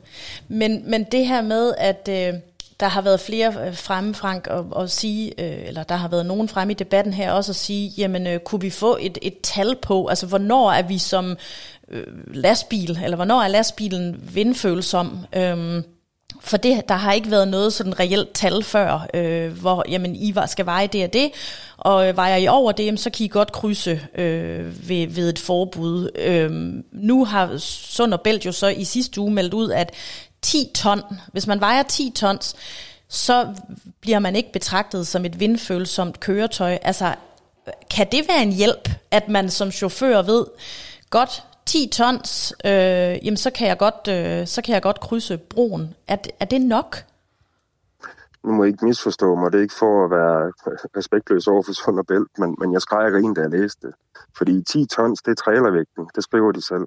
[0.48, 2.40] Men, men det her med, at øh,
[2.80, 6.26] der har været flere øh, fremme, Frank, og, og sige, øh, eller der har været
[6.26, 9.40] nogen fremme i debatten her også at sige, jamen øh, kunne vi få et, et
[9.42, 11.36] tal på, altså hvornår er vi som
[11.88, 15.18] øh, lastbil, eller hvornår er lastbilen vindfølsom?
[15.36, 15.82] Øh,
[16.44, 20.34] for det, der har ikke været noget sådan reelt tal før, øh, hvor jamen, I
[20.34, 21.30] var, skal veje det og det,
[21.76, 25.38] og øh, vejer I over det, så kan I godt krydse øh, ved, ved et
[25.38, 26.10] forbud.
[26.14, 26.50] Øh,
[26.92, 29.92] nu har Sund og Bælt jo så i sidste uge meldt ud, at
[30.42, 31.02] 10 ton,
[31.32, 32.54] hvis man vejer 10 tons,
[33.08, 33.46] så
[34.00, 36.78] bliver man ikke betragtet som et vindfølsomt køretøj.
[36.82, 37.14] Altså,
[37.90, 40.44] kan det være en hjælp, at man som chauffør ved,
[41.10, 42.70] godt, 10 tons, øh,
[43.24, 45.94] jamen så kan, jeg godt, øh, så kan jeg godt krydse broen.
[46.08, 46.96] Er, er det nok?
[48.44, 49.52] Nu må I ikke misforstå mig.
[49.52, 50.52] Det er ikke for at være
[50.96, 53.94] respektløs over for Sund og Bælt, men, men jeg skreg ind, da jeg læste det.
[54.36, 56.08] Fordi 10 tons, det er trailervægten.
[56.14, 56.86] Det skriver de selv.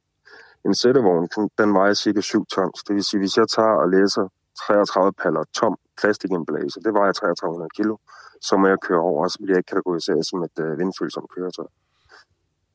[0.66, 2.84] En sættevogn, den vejer cirka 7 tons.
[2.84, 4.28] Det vil sige, hvis jeg tager og læser
[4.68, 7.98] 33 paller tom plastikemballage, det vejer 3300 kilo,
[8.42, 11.30] så må jeg køre over, og så bliver jeg ikke kategoriseret som et øh, vindfølsomt
[11.36, 11.68] køretøj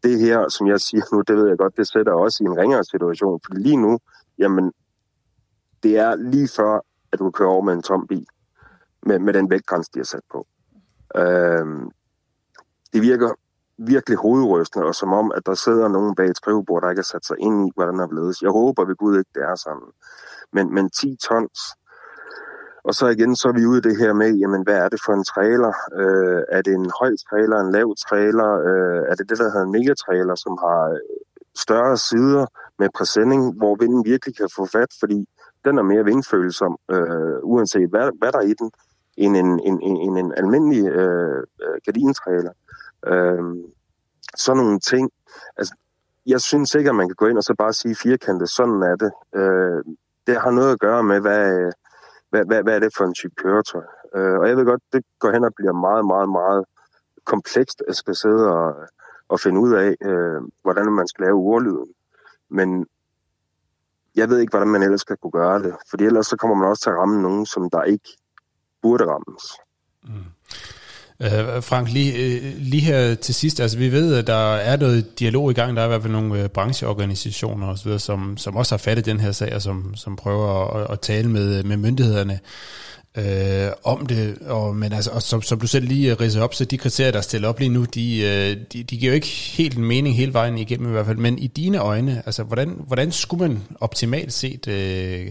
[0.03, 2.57] det her, som jeg siger nu, det ved jeg godt, det sætter også i en
[2.57, 3.41] ringere situation.
[3.45, 3.99] For lige nu,
[4.39, 4.73] jamen,
[5.83, 6.81] det er lige før,
[7.13, 8.27] at du kører over med en tom bil,
[9.07, 10.47] med, med den vægtgrænse, de har sat på.
[11.17, 11.91] Øhm,
[12.93, 13.31] det virker
[13.79, 17.13] virkelig hovedrystende, og som om, at der sidder nogen bag et skrivebord, der ikke har
[17.15, 18.43] sat sig ind i, hvordan der er blevet.
[18.43, 19.89] Jeg håber ved Gud ikke, det er sådan.
[20.53, 21.61] Men, men 10 tons,
[22.85, 25.01] og så igen, så er vi ude i det her med, jamen, hvad er det
[25.05, 25.73] for en trailer?
[26.01, 28.51] Øh, er det en høj trailer, en lav trailer?
[28.69, 30.99] Øh, er det det, der hedder en megatrailer, som har øh,
[31.57, 32.47] større sider
[32.79, 35.29] med præsending, hvor vinden virkelig kan få fat, fordi
[35.65, 38.71] den er mere vindfølsom, øh, uanset hvad, hvad der er i den,
[39.17, 42.53] end en, en, en, en, en almindelig øh, øh, gardintrailer.
[43.07, 43.43] Øh,
[44.37, 45.11] sådan nogle ting.
[45.57, 45.75] Altså,
[46.27, 48.97] jeg synes ikke, at man kan gå ind og så bare sige firkantet, sådan er
[48.97, 49.13] det.
[49.35, 49.85] Øh,
[50.27, 51.73] det har noget at gøre med, hvad,
[52.33, 53.87] hvad, hvad, hvad er det for en type køretøj?
[54.17, 56.65] Øh, og jeg ved godt, det går hen og bliver meget, meget, meget
[57.25, 58.75] komplekst at skal sidde og,
[59.29, 61.93] og finde ud af, øh, hvordan man skal lave ordlyden.
[62.49, 62.87] Men
[64.15, 65.75] jeg ved ikke, hvordan man ellers skal kunne gøre det.
[65.91, 68.09] Fordi ellers så kommer man også til at ramme nogen, som der ikke
[68.83, 69.45] burde rammes.
[70.03, 70.25] Mm.
[71.21, 75.19] Øh, Frank, lige, øh, lige her til sidst, altså vi ved, at der er noget
[75.19, 78.73] dialog i gang, der er i hvert fald nogle øh, brancheorganisationer osv., som, som også
[78.75, 81.77] har fattet den her sag, og som, som prøver at, at tale med, øh, med
[81.77, 82.41] myndighederne
[83.19, 86.65] øh, om det, og, men altså, og som, som du selv lige ridser op, så
[86.65, 89.77] de kriterier, der er stillet op lige nu, de, de, de giver jo ikke helt
[89.77, 93.13] en mening hele vejen igennem i hvert fald, men i dine øjne, altså hvordan, hvordan
[93.13, 95.31] skulle man optimalt set øh,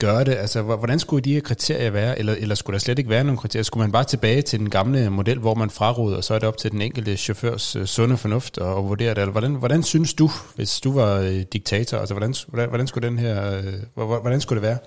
[0.00, 0.34] gøre det?
[0.34, 2.18] Altså, hvordan skulle de her kriterier være?
[2.18, 3.62] Eller, eller skulle der slet ikke være nogen kriterier?
[3.62, 6.48] Skulle man bare tilbage til den gamle model, hvor man fraråder, og så er det
[6.48, 9.18] op til den enkelte chaufførs øh, sunde fornuft at, at vurdere det?
[9.18, 13.08] Eller hvordan, hvordan synes du, hvis du var øh, diktator, altså hvordan, hvordan, hvordan skulle
[13.08, 14.78] den her, øh, hvordan skulle det være?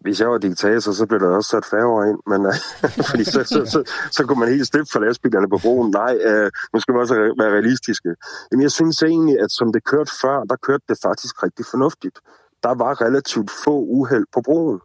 [0.00, 2.40] Hvis jeg var diktator, så blev der også sat færger ind, men
[3.10, 5.90] fordi så, så, så, så kunne man helt stippe for lastbilerne på broen.
[5.90, 8.08] Nej, øh, nu skal man også være realistiske.
[8.52, 12.18] Jamen, jeg synes egentlig, at som det kørte før, der kørte det faktisk rigtig fornuftigt
[12.62, 14.80] der var relativt få uheld på broen.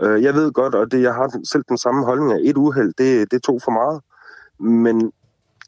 [0.00, 2.94] Øh, jeg ved godt, og det, jeg har selv den samme holdning, at et uheld,
[2.98, 4.00] det, det tog for meget.
[4.58, 5.12] Men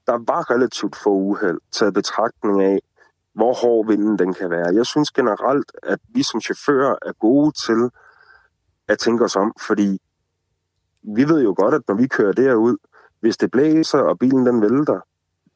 [0.06, 2.78] der var relativt få uheld taget betragtning af,
[3.34, 4.74] hvor hård vinden den kan være.
[4.74, 7.90] Jeg synes generelt, at vi som chauffører er gode til
[8.88, 10.00] at tænke os om, fordi
[11.02, 12.76] vi ved jo godt, at når vi kører derud,
[13.20, 15.00] hvis det blæser, og bilen den vælter,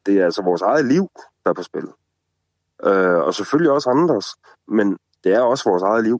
[0.05, 1.09] det er altså vores eget liv,
[1.43, 1.87] der er på spil.
[2.83, 4.27] Øh, og selvfølgelig også andres.
[4.67, 6.19] Men det er også vores eget liv.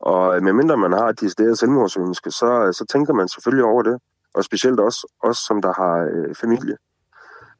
[0.00, 3.82] Og øh, medmindre man har et decideret selvmordsønske, så, øh, så tænker man selvfølgelig over
[3.82, 4.00] det.
[4.34, 6.76] Og specielt også os, som der har øh, familie.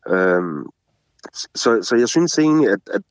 [0.08, 0.66] Øhm,
[1.54, 3.02] så, så jeg synes egentlig, at, at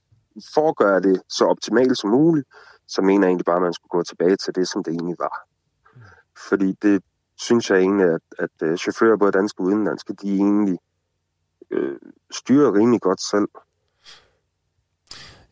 [0.53, 2.47] for at gøre det så optimalt som muligt,
[2.87, 5.15] så mener jeg egentlig bare, at man skulle gå tilbage til det, som det egentlig
[5.19, 5.47] var.
[6.49, 7.03] Fordi det
[7.37, 10.79] synes jeg egentlig, at, at øh, chauffører, både danske og udenlandske, de egentlig
[11.71, 11.99] øh,
[12.31, 13.47] styrer rimelig godt selv.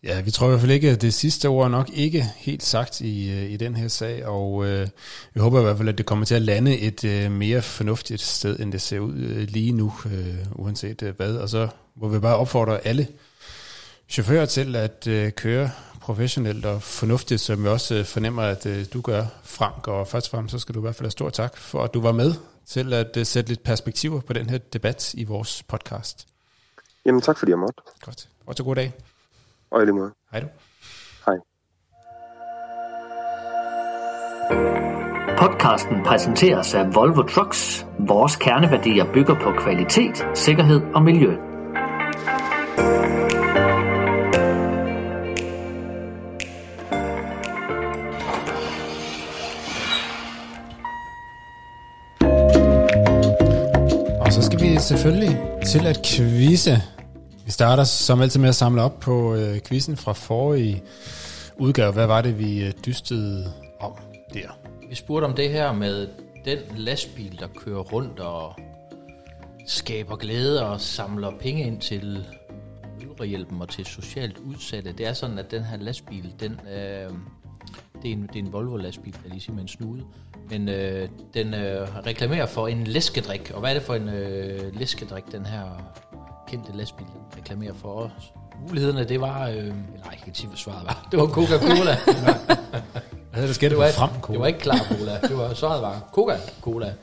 [0.03, 2.63] Ja, vi tror i hvert fald ikke, at det sidste ord er nok ikke helt
[2.63, 4.87] sagt i, øh, i den her sag, og øh,
[5.33, 8.21] vi håber i hvert fald, at det kommer til at lande et øh, mere fornuftigt
[8.21, 11.35] sted, end det ser ud øh, lige nu, øh, uanset øh, hvad.
[11.35, 13.07] Og så må vi bare opfordre alle
[14.09, 15.71] chauffører til at øh, køre
[16.01, 19.87] professionelt og fornuftigt, som jeg også øh, fornemmer, at øh, du gør, Frank.
[19.87, 21.93] Og først og fremmest, så skal du i hvert fald have stor tak for, at
[21.93, 22.33] du var med
[22.65, 26.27] til at øh, sætte lidt perspektiver på den her debat i vores podcast.
[27.05, 27.81] Jamen tak fordi jeg måtte.
[28.01, 28.29] Godt.
[28.45, 29.06] Og så god dag.
[29.72, 30.11] Og i lige måde.
[30.32, 30.47] Hej du.
[31.26, 31.36] Hej.
[35.38, 37.86] Podcasten præsenteres af Volvo Trucks.
[37.99, 41.32] Vores kerneværdier bygger på kvalitet, sikkerhed og miljø.
[54.22, 56.72] Og så skal vi selvfølgelig til at quizze.
[57.47, 60.83] Vi starter som altid med at samle op på øh, quizzen fra forrige
[61.57, 61.91] udgave.
[61.91, 63.93] Hvad var det, vi øh, dystede om
[64.33, 64.59] der?
[64.89, 66.07] Vi spurgte om det her med
[66.45, 68.55] den lastbil, der kører rundt og
[69.67, 72.25] skaber glæde og samler penge ind til
[73.25, 74.91] hjælpen og til socialt udsatte.
[74.91, 77.11] Det er sådan, at den her lastbil, den, øh,
[78.01, 80.03] det, er en, det er en Volvo-lastbil, der lige med en snude,
[80.49, 83.51] men øh, den øh, reklamerer for en læskedrik.
[83.53, 85.93] Og hvad er det for en øh, læskedrik, den her
[86.47, 88.33] kendte lastbil reklamerer for os?
[88.67, 89.47] Mulighederne, det var...
[89.47, 89.73] Øh, nej,
[90.03, 91.07] jeg kan ikke sige, hvad svaret var.
[91.11, 91.97] Det var Coca-Cola.
[93.29, 95.19] Hvad havde der sket det, var, frem, det var ikke klar cola.
[95.21, 96.93] Det var, svaret var Coca-Cola.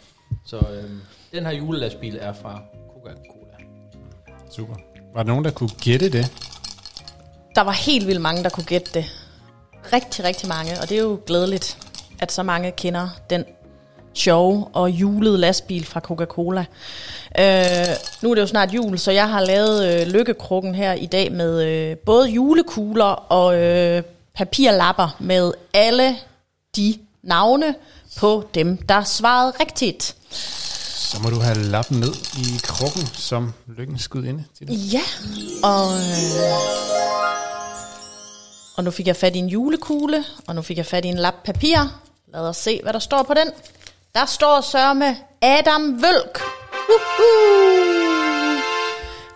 [0.45, 0.90] Så øh,
[1.32, 3.55] den her julelastbil er fra Coca-Cola.
[4.51, 4.74] Super.
[5.14, 6.32] Var der nogen, der kunne gætte det?
[7.55, 9.05] Der var helt vildt mange, der kunne gætte det.
[9.92, 11.78] Rigtig, rigtig mange, og det er jo glædeligt,
[12.18, 13.45] at så mange kender den
[14.15, 16.65] sjove og julede lastbil fra Coca-Cola.
[17.39, 21.07] Øh, nu er det jo snart jul, så jeg har lavet øh, lykkekrukken her i
[21.07, 24.03] dag med øh, både julekugler og øh,
[24.35, 26.17] papirlapper med alle
[26.77, 27.75] de navne
[28.17, 30.17] på dem, der svarede rigtigt.
[31.15, 34.93] Så må du have lappen ned i krukken, som lykken skud inde til det.
[34.93, 35.03] Ja,
[35.62, 36.55] og, øh,
[38.77, 41.19] og nu fik jeg fat i en julekugle, og nu fik jeg fat i en
[41.19, 41.79] lap papir.
[42.33, 43.49] Lad os se, hvad der står på den.
[44.15, 46.41] Der står sørme Adam Vølk.
[46.89, 48.59] Uhuh.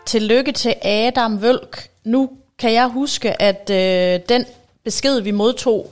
[0.06, 1.88] Tillykke til Adam Vølk.
[2.04, 4.44] Nu kan jeg huske, at øh, den
[4.84, 5.90] besked, vi modtog,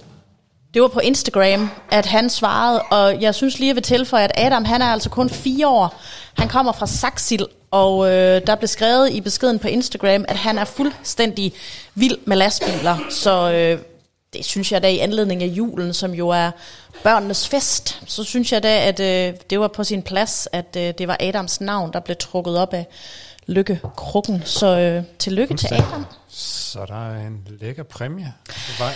[0.74, 4.32] det var på Instagram, at han svarede, og jeg synes lige, jeg vil tilføje, at
[4.34, 6.00] Adam, han er altså kun fire år.
[6.38, 10.58] Han kommer fra Saxil, og øh, der blev skrevet i beskeden på Instagram, at han
[10.58, 11.52] er fuldstændig
[11.94, 12.96] vild med lastbiler.
[13.10, 13.78] Så øh,
[14.36, 16.50] det synes jeg da i anledning af julen, som jo er
[17.02, 20.94] børnenes fest, så synes jeg da, at øh, det var på sin plads, at øh,
[20.98, 22.86] det var Adams navn, der blev trukket op af
[23.46, 24.42] lykkekrukken.
[24.44, 26.06] Så øh, tillykke til Adam.
[26.28, 28.92] Så der er en lækker præmie på vej.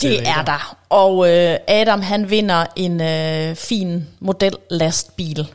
[0.00, 0.76] Det er der.
[0.88, 5.52] Og øh, Adam han vinder en øh, fin model lastbil.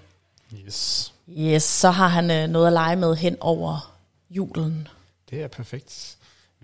[0.65, 1.11] Yes.
[1.37, 3.93] Yes, så har han øh, noget at lege med hen over
[4.29, 4.87] julen.
[5.29, 6.14] Det er perfekt.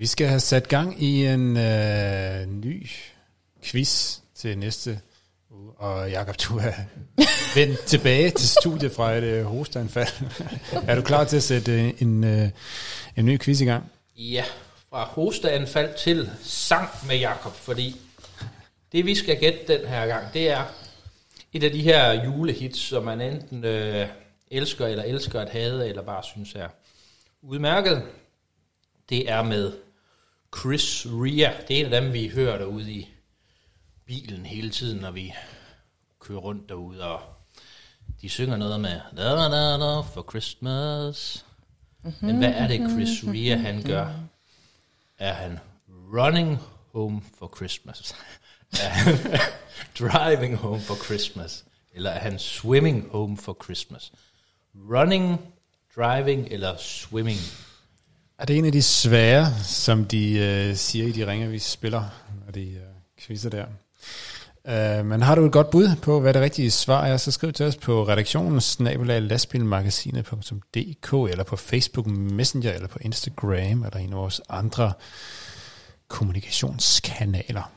[0.02, 2.90] Vi skal have sat gang i en øh, ny
[3.64, 5.00] quiz til næste
[5.50, 5.72] uge.
[5.72, 6.74] Og Jakob, du er
[7.60, 10.08] vendt tilbage til studiet fra et øh, hosteanfald.
[10.90, 12.50] er du klar til at sætte øh, en, øh,
[13.18, 13.92] en ny quiz i gang?
[14.18, 14.44] Ja,
[14.90, 17.96] fra hosteanfald til sang med Jakob, fordi
[18.92, 20.64] det vi skal gætte den her gang, det er
[21.54, 24.08] et af de her julehits, som man enten øh,
[24.52, 26.68] elsker eller elsker at have, eller bare synes er
[27.42, 28.04] udmærket.
[29.10, 29.72] Det er med
[30.58, 31.54] Chris Rea.
[31.68, 33.10] Det er en af dem, vi hører derude i
[34.06, 35.34] bilen hele tiden, når vi
[36.20, 37.22] kører rundt derude, og
[38.22, 41.46] de synger noget med da, da, da, for Christmas.
[42.22, 44.14] Men hvad er det, Chris Rea han gør?
[45.20, 45.60] Er han
[46.14, 46.60] running
[46.94, 48.16] home for Christmas?
[48.84, 49.18] er han
[50.00, 51.66] driving home for Christmas?
[51.94, 54.12] Eller er han swimming home for Christmas?
[54.76, 55.54] Running,
[55.96, 57.40] driving eller swimming?
[58.42, 62.04] Er det en af de svære, som de øh, siger i de ringer, vi spiller,
[62.46, 62.82] når de øh,
[63.20, 63.66] quizzer der?
[64.68, 67.54] Øh, men har du et godt bud på, hvad det rigtige svar er, så skriv
[67.54, 74.14] til os på redaktionen snabelag lastbilmagasinet.dk eller på Facebook Messenger eller på Instagram eller en
[74.14, 74.94] af vores andre
[76.08, 77.72] kommunikationskanaler.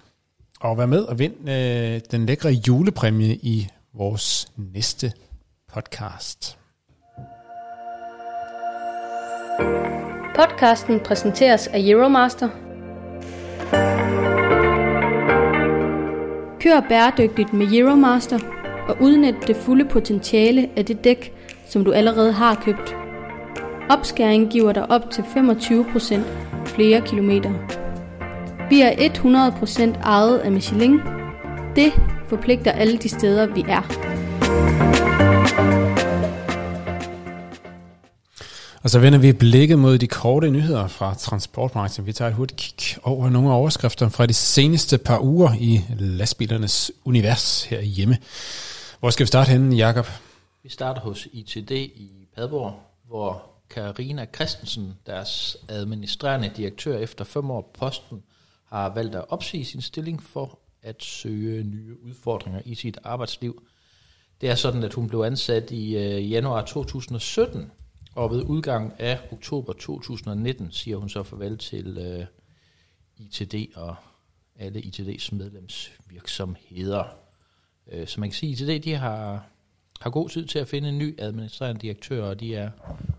[0.60, 5.12] Og vær med og vind øh, den lækre julepræmie i vores næste
[5.74, 6.58] podcast.
[10.34, 12.48] Podcasten præsenteres af Euromaster.
[16.60, 18.38] Kør bæredygtigt med Euromaster
[18.88, 21.32] og udnyt det fulde potentiale af det dæk,
[21.68, 22.96] som du allerede har købt.
[23.90, 26.20] Opskæring giver dig op til 25%
[26.66, 27.50] flere kilometer.
[28.70, 31.00] Vi er 100% ejet af Michelin.
[31.76, 31.92] Det
[32.28, 35.03] forpligter alle de steder, vi er.
[38.84, 42.06] Og så vender vi blikket mod de korte nyheder fra transportbranchen.
[42.06, 45.80] Vi tager et hurtigt kig over nogle af overskrifter fra de seneste par uger i
[45.98, 48.18] lastbilernes univers her hjemme.
[49.00, 50.06] Hvor skal vi starte henne, Jakob?
[50.62, 52.74] Vi starter hos ITD i Padborg,
[53.08, 58.22] hvor Karina Christensen, deres administrerende direktør efter fem år på posten,
[58.64, 63.62] har valgt at opsige sin stilling for at søge nye udfordringer i sit arbejdsliv.
[64.40, 67.70] Det er sådan, at hun blev ansat i øh, januar 2017,
[68.14, 72.26] og ved udgang af oktober 2019 siger hun så farvel til øh,
[73.16, 73.96] ITD og
[74.58, 77.04] alle ITD's medlemsvirksomheder.
[77.92, 79.46] Øh, så man kan sige, at ITD de har,
[80.00, 82.70] har god tid til at finde en ny administrerende direktør, og de er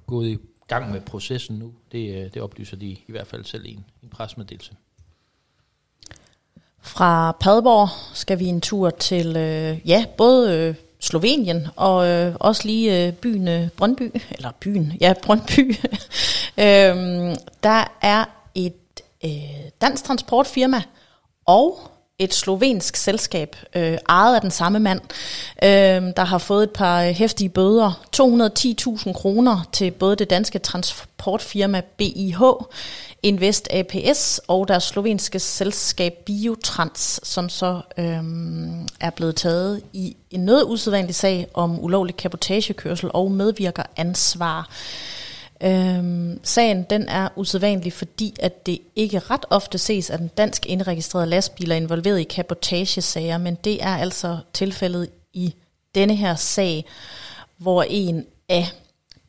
[0.07, 0.37] gået i
[0.67, 1.73] gang med processen nu.
[1.91, 4.75] Det, øh, det oplyser de i hvert fald selv i en, en presmeddelelse.
[6.79, 10.75] Fra Padborg skal vi en tur til, øh, ja, både øh,
[11.05, 15.75] Slovenien og øh, også lige øh, byen øh, Brøndby, eller byen, ja, Brøndby.
[16.65, 18.25] øhm, der er
[18.55, 19.31] et øh,
[19.81, 20.81] dansk transportfirma
[21.45, 21.79] og
[22.19, 25.01] et slovensk selskab, øh, ejet af den samme mand,
[25.63, 28.01] øh, der har fået et par hæftige bøder.
[28.15, 32.41] 210.000 kroner til både det danske transportfirma BIH,
[33.23, 38.23] Invest APS og deres slovenske selskab Biotrans, som så øh,
[38.99, 44.69] er blevet taget i en noget usædvanlig sag om ulovlig kapotagekørsel og medvirker ansvar.
[45.65, 50.65] Øhm, sagen den er usædvanlig, fordi at det ikke ret ofte ses, at en dansk
[50.65, 55.55] indregistreret lastbil er involveret i kapotagesager, men det er altså tilfældet i
[55.95, 56.85] denne her sag,
[57.57, 58.65] hvor en af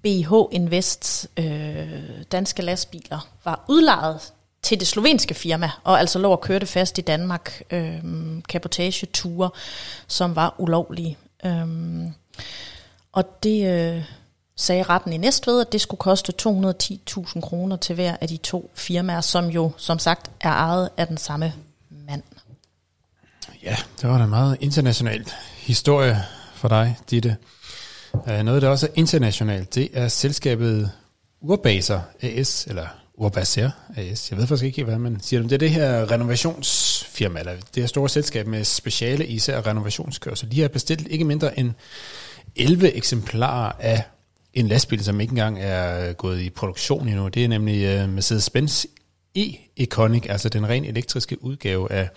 [0.02, 4.32] BH Invests øh, danske lastbiler var udlejet
[4.62, 8.02] til det slovenske firma, og altså lå og kørte fast i Danmark, øh,
[8.48, 9.50] kapotageture,
[10.06, 11.18] som var ulovlige.
[11.44, 11.66] Øh,
[13.12, 14.04] og det øh,
[14.56, 18.70] sagde retten i Næstved, at det skulle koste 210.000 kroner til hver af de to
[18.74, 21.52] firmaer, som jo som sagt er ejet af den samme
[21.90, 22.22] mand.
[23.62, 25.26] Ja, det var da meget international
[25.56, 26.22] historie
[26.54, 27.36] for dig, Ditte.
[28.28, 30.90] Øh, noget, der også er internationalt, det er selskabet
[31.40, 34.30] Urbaser AS, eller Urbaser AS.
[34.30, 35.42] Jeg ved faktisk ikke, hvad man siger.
[35.42, 40.52] Det er det her renovationsfirma, eller det her store selskab med speciale især renovationskørsel.
[40.52, 41.72] De har bestilt ikke mindre end
[42.56, 44.02] 11 eksemplarer af
[44.56, 47.28] en lastbil, som ikke engang er gået i produktion endnu.
[47.28, 48.84] Det er nemlig øh, Mercedes-Benz
[49.38, 52.08] E-Econic, altså den ren elektriske udgave af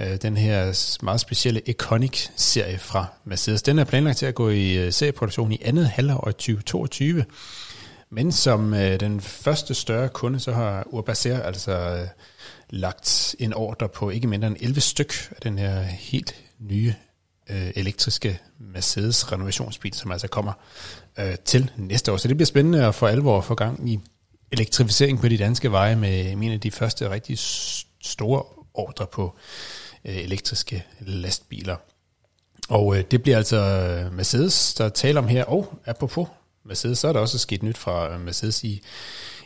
[0.00, 3.62] øh, den her meget specielle Iconic-serie fra Mercedes.
[3.62, 7.24] Den er planlagt til at gå i øh, serieproduktion i andet halvår 2022.
[8.10, 12.06] Men som øh, den første større kunde, så har Urbaser altså øh,
[12.70, 16.94] lagt en ordre på ikke mindre end 11 styk af den her helt nye
[17.50, 20.52] øh, elektriske Mercedes renovationsbil, som altså kommer
[21.18, 22.16] øh, til næste år.
[22.16, 24.00] Så det bliver spændende at få alvor få gang i
[24.52, 27.38] elektrificering på de danske veje med en af de første rigtig
[28.00, 28.42] store
[28.74, 29.36] ordre på
[30.04, 31.76] Øh, elektriske lastbiler.
[32.68, 35.44] Og øh, det bliver altså øh, Mercedes, der taler om her.
[35.44, 36.28] Og apropos
[36.64, 38.82] Mercedes, så er der også sket nyt fra øh, Mercedes i,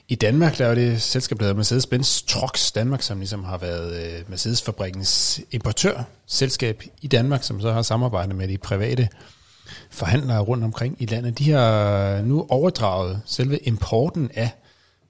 [0.08, 0.58] i Danmark.
[0.58, 5.40] Der er det selskab, der hedder Mercedes-Benz Trucks Danmark, som ligesom har været øh, Mercedes-fabrikkens
[5.50, 9.08] importørselskab i Danmark, som så har samarbejdet med de private
[9.90, 11.38] forhandlere rundt omkring i landet.
[11.38, 14.50] De har nu overdraget selve importen af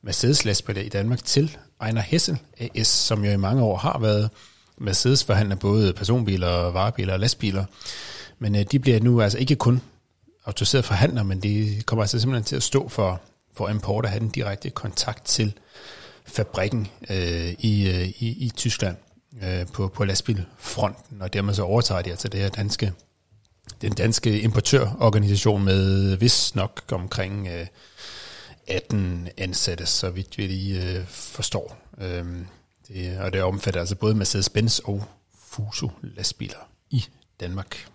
[0.02, 4.30] Mercedes lastbiler i Danmark til Ejner Hessel AS, som jo i mange år har været
[4.78, 7.64] Mercedes forhandler både personbiler, varebiler og lastbiler.
[8.38, 9.80] Men øh, de bliver nu altså ikke kun
[10.44, 13.20] autoriseret forhandler, men de kommer altså simpelthen til at stå for,
[13.56, 15.52] for import og have den direkte kontakt til
[16.24, 18.96] fabrikken øh, i, øh, i, i Tyskland
[19.42, 22.92] øh, på, på lastbilfronten, og dermed så overtager de altså det her danske,
[23.80, 27.66] den danske importørorganisation med vis nok omkring øh,
[28.66, 31.76] 18 ansatte, så vidt vi lige øh, forstår.
[31.98, 32.46] Øhm,
[32.88, 35.04] det, og det omfatter altså både Mercedes-Benz og
[35.34, 37.04] Fuso lastbiler i
[37.40, 37.88] Danmark.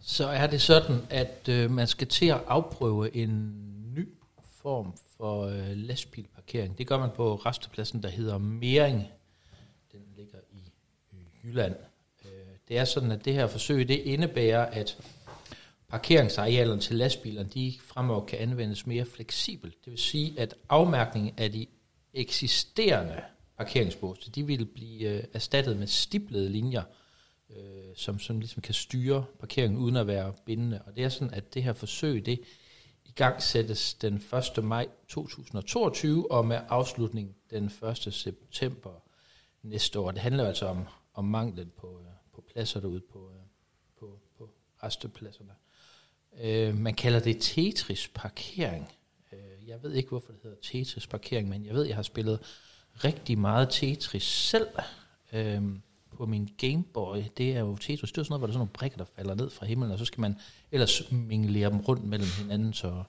[0.00, 3.54] Så er det sådan, at øh, man skal til at afprøve en
[3.94, 4.08] ny
[4.62, 6.78] form for øh, lastbilparkering.
[6.78, 9.08] Det gør man på restepladsen, der hedder Mering.
[9.92, 10.72] Den ligger i
[11.12, 11.74] øh, Jylland.
[12.70, 14.98] Det er sådan, at det her forsøg, det indebærer, at
[15.88, 19.84] parkeringsarealerne til lastbilerne, de fremover kan anvendes mere fleksibelt.
[19.84, 21.66] Det vil sige, at afmærkningen af de
[22.14, 23.22] eksisterende
[23.56, 26.82] parkeringsbåse, de vil blive øh, erstattet med stiplede linjer,
[27.50, 27.56] øh,
[27.96, 30.82] som, som ligesom kan styre parkeringen uden at være bindende.
[30.86, 32.40] Og det er sådan, at det her forsøg, det
[33.04, 34.22] i gang sættes den
[34.58, 34.64] 1.
[34.64, 38.14] maj 2022 og med afslutning den 1.
[38.14, 38.90] september
[39.62, 40.10] næste år.
[40.10, 42.09] Det handler altså om, om manglen på, øh, på
[42.52, 43.42] pladser derude på, øh,
[43.98, 44.50] på, på
[44.82, 45.52] restepladserne.
[46.40, 48.92] Øh, man kalder det Tetris-parkering.
[49.32, 52.40] Øh, jeg ved ikke, hvorfor det hedder Tetris-parkering, men jeg ved, jeg har spillet
[53.04, 54.68] rigtig meget Tetris selv
[55.32, 55.62] øh,
[56.16, 57.22] på min Game Boy.
[57.36, 59.04] Det er jo Tetris, det er sådan noget, hvor der er sådan nogle brikker, der
[59.04, 60.36] falder ned fra himlen, og så skal man
[60.72, 63.04] ellers mingle dem rundt mellem hinanden, så,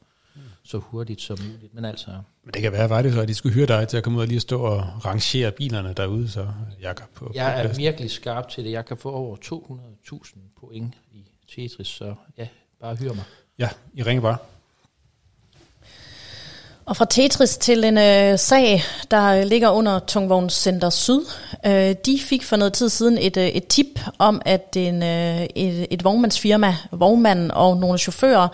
[0.64, 1.74] så hurtigt som muligt.
[1.74, 2.08] Men altså...
[2.44, 4.18] Men det kan være, var det så, at de skulle hyre dig til at komme
[4.18, 6.48] ud og lige stå og rangere bilerne derude, så
[6.82, 7.82] Jakob på Jeg på er pladsen.
[7.84, 8.72] virkelig skarp til det.
[8.72, 11.24] Jeg kan få over 200.000 point i
[11.56, 12.48] Tetris, så ja,
[12.82, 13.24] bare hyr mig.
[13.60, 14.38] Ja, I ringer bare.
[16.86, 21.20] Og fra Tetris til en øh, sag, der ligger under Tungvognscenter Syd.
[21.66, 25.42] Øh, de fik for noget tid siden et, øh, et tip om, at en, øh,
[25.56, 28.48] et, et vognmandsfirma, vognmanden og nogle chauffører,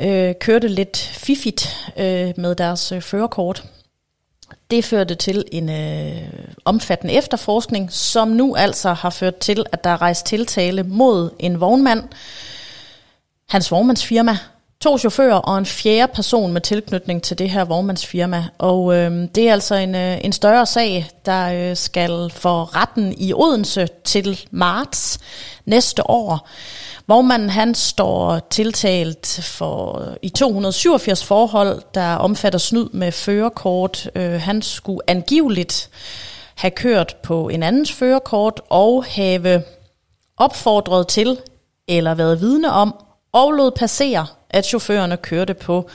[0.00, 3.64] øh, kørte lidt fiffigt øh, med deres øh, førerkort.
[4.70, 6.28] Det førte til en øh,
[6.64, 11.60] omfattende efterforskning, som nu altså har ført til, at der er rejst tiltale mod en
[11.60, 12.04] vognmand,
[13.48, 14.38] hans vognmandsfirma,
[14.80, 18.44] to chauffører og en fjerde person med tilknytning til det her vognmandsfirma.
[18.58, 23.14] Og øh, det er altså en, øh, en større sag, der øh, skal for retten
[23.18, 25.18] i Odense til marts
[25.64, 26.48] næste år.
[27.08, 34.10] Vormanden han står tiltalt for i 287 forhold, der omfatter snyd med førerkort.
[34.14, 35.90] Øh, han skulle angiveligt
[36.54, 39.62] have kørt på en andens førerkort og have
[40.36, 41.38] opfordret til
[41.88, 42.94] eller været vidne om
[43.32, 45.90] og lod passere, at chaufførerne kørte på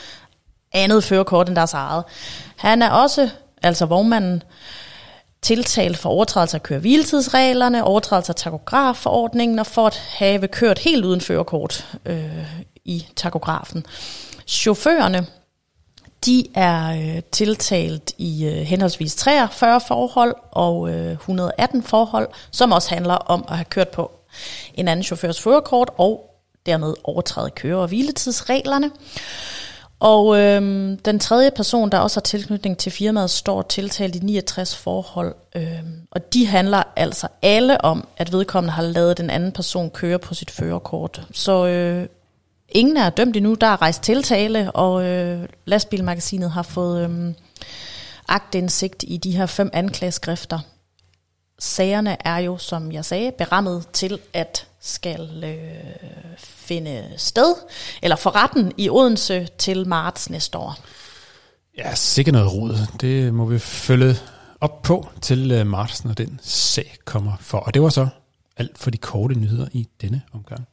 [0.71, 2.03] andet førerkort end deres eget.
[2.55, 3.29] Han er også,
[3.63, 4.43] altså vognmanden,
[5.43, 11.21] tiltalt for overtrædelse af køre-hviletidsreglerne, overtrædelse af takografforordningen og for at have kørt helt uden
[11.21, 13.85] førerkort øh, i takografen.
[14.47, 15.27] Chaufførerne,
[16.25, 22.89] de er øh, tiltalt i øh, henholdsvis 43 forhold og øh, 118 forhold, som også
[22.89, 24.11] handler om at have kørt på
[24.73, 26.29] en anden chaufførs førerkort og
[26.65, 28.91] dermed overtræde køre- og hviletidsreglerne.
[30.03, 34.75] Og øhm, den tredje person, der også har tilknytning til firmaet, står tiltalt i 69
[34.75, 35.35] forhold.
[35.55, 40.19] Øhm, og de handler altså alle om, at vedkommende har lavet den anden person køre
[40.19, 41.27] på sit førerkort.
[41.31, 42.07] Så øh,
[42.69, 43.53] ingen er dømt endnu.
[43.53, 47.33] Der er rejst tiltale, og øh, lastbilmagasinet har fået øh,
[48.27, 50.59] agtindsigt i de her fem anklageskrifter.
[51.59, 57.55] Sagerne er jo, som jeg sagde, berammet til at skal øh, finde sted,
[58.01, 60.77] eller for retten i Odense til marts næste år.
[61.77, 62.77] Ja, sikkert noget rod.
[63.01, 64.15] Det må vi følge
[64.61, 67.57] op på til øh, marts, når den sag kommer for.
[67.57, 68.07] Og det var så
[68.57, 70.67] alt for de korte nyheder i denne omgang.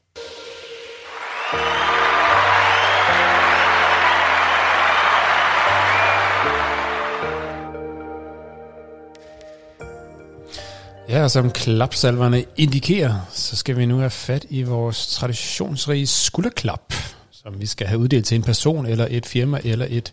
[11.11, 16.95] Ja, og som klapsalverne indikerer, så skal vi nu have fat i vores traditionsrige skulderklap,
[17.31, 20.13] som vi skal have uddelt til en person, eller et firma, eller et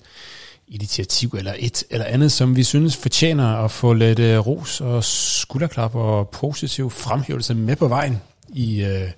[0.67, 5.03] initiativ, eller et eller andet, som vi synes fortjener at få lidt uh, ros og
[5.03, 9.09] skulderklap og positiv fremhævelse med på vejen i uh,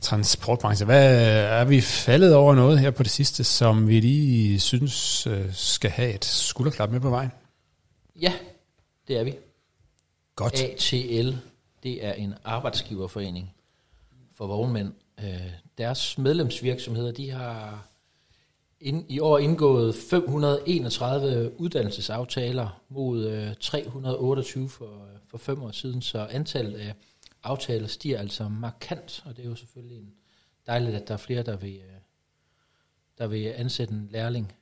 [0.00, 0.86] transportbranchen.
[0.86, 5.32] Hvad er vi faldet over noget her på det sidste, som vi lige synes uh,
[5.52, 7.30] skal have et skulderklap med på vejen?
[8.20, 8.32] Ja,
[9.08, 9.34] det er vi.
[10.36, 10.62] Godt.
[10.62, 11.36] ATL,
[11.82, 13.54] det er en arbejdsgiverforening
[14.32, 14.92] for vognmænd.
[15.24, 17.88] Øh, deres medlemsvirksomheder, de har
[18.80, 26.02] ind, i år indgået 531 uddannelsesaftaler mod øh, 328 for, øh, for fem år siden,
[26.02, 26.94] så antallet af
[27.42, 30.14] aftaler stiger altså markant, og det er jo selvfølgelig en
[30.66, 31.80] dejligt, at der er flere, der vil,
[33.18, 34.52] der vil ansætte en lærling.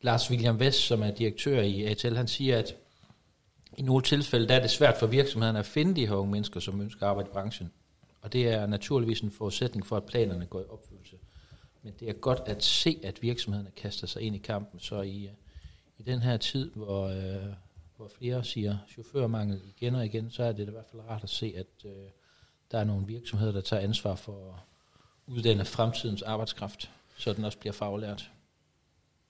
[0.00, 2.76] Lars William Vest, som er direktør i ATL, han siger, at
[3.78, 6.60] i nogle tilfælde der er det svært for virksomhederne at finde de her unge mennesker,
[6.60, 7.72] som ønsker at arbejde i branchen.
[8.22, 11.16] Og det er naturligvis en forudsætning for, at planerne går i opfyldelse.
[11.82, 14.80] Men det er godt at se, at virksomhederne kaster sig ind i kampen.
[14.80, 15.30] Så i, øh,
[15.98, 17.52] i den her tid, hvor, øh,
[17.96, 21.30] hvor flere siger chaufførmangel igen og igen, så er det i hvert fald rart at
[21.30, 21.92] se, at øh,
[22.70, 24.60] der er nogle virksomheder, der tager ansvar for at
[25.26, 28.30] uddanne fremtidens arbejdskraft, så den også bliver faglært.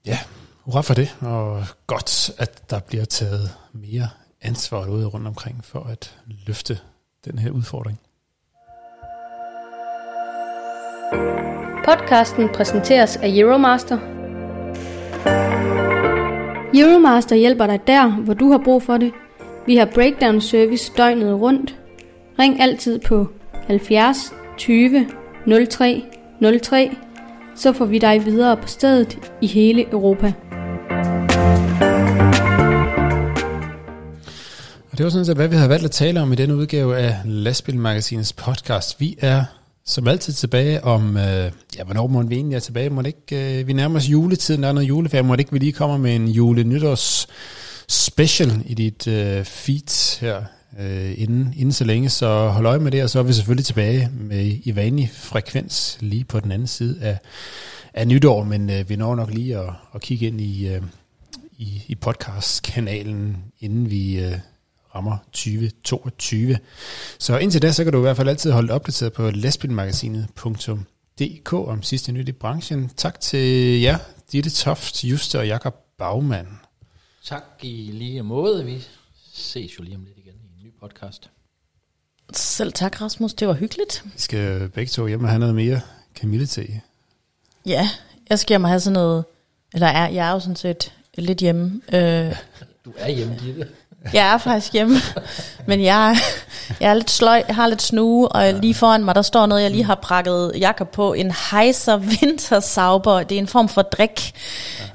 [0.06, 0.18] Ja,
[0.60, 4.08] hurra for det, og godt, at der bliver taget mere
[4.44, 6.78] ansvar ude rundt omkring for at løfte
[7.24, 8.00] den her udfordring.
[11.84, 13.98] Podcasten præsenteres af Euromaster.
[16.74, 19.12] Euromaster hjælper dig der, hvor du har brug for det.
[19.66, 21.78] Vi har breakdown service døgnet rundt.
[22.38, 23.28] Ring altid på
[23.66, 25.06] 70 20
[25.70, 26.02] 03
[26.62, 26.96] 03.
[27.54, 30.32] så får vi dig videre på stedet i hele Europa.
[34.94, 36.96] Og det var sådan set, hvad vi har valgt at tale om i denne udgave
[36.98, 39.00] af Lastbilmagasinets podcast.
[39.00, 39.44] Vi er
[39.84, 42.90] som altid tilbage om, øh, ja, hvornår må vi egentlig er tilbage?
[42.90, 45.22] Må det ikke, øh, vi nærmer os juletiden, der er noget juleferie.
[45.22, 47.26] Må det ikke, vi lige kommer med en jule-nytårs
[47.88, 50.42] special i dit øh, feed her
[50.80, 53.66] øh, inden, inden så længe, så hold øje med det, og så er vi selvfølgelig
[53.66, 57.18] tilbage med i vanlig frekvens lige på den anden side af,
[57.94, 60.82] af nytår, men øh, vi når nok lige at, at kigge ind i, øh,
[61.58, 64.38] i, i podcastkanalen, inden vi øh,
[64.94, 66.58] rammer 2022.
[67.18, 71.82] Så indtil da, så kan du i hvert fald altid holde opdateret på lastbilmagasinet.dk om
[71.82, 72.90] sidste nyt i branchen.
[72.96, 73.98] Tak til jer,
[74.32, 76.48] Ditte Toft, Juste og Jakob Bagmann.
[77.24, 78.64] Tak i lige måde.
[78.64, 78.84] Vi
[79.34, 81.30] ses jo lige om lidt igen i en ny podcast.
[82.32, 83.34] Selv tak, Rasmus.
[83.34, 84.02] Det var hyggeligt.
[84.04, 85.80] Vi skal begge to hjem og have noget mere
[86.14, 86.80] kamillete.
[87.66, 87.88] Ja,
[88.30, 89.24] jeg skal hjem og have sådan noget,
[89.74, 91.80] eller er, jeg er jo sådan set lidt hjemme.
[91.92, 92.36] Øh,
[92.84, 93.68] Du er hjemme, Ditte.
[94.12, 94.96] Jeg er faktisk hjemme,
[95.66, 96.16] men jeg,
[96.80, 99.62] jeg er lidt sløj, jeg har lidt snue, og lige foran mig, der står noget,
[99.62, 103.22] jeg lige har prakket Jakob på, en Heiser Wintersauber.
[103.22, 104.32] Det er en form for drik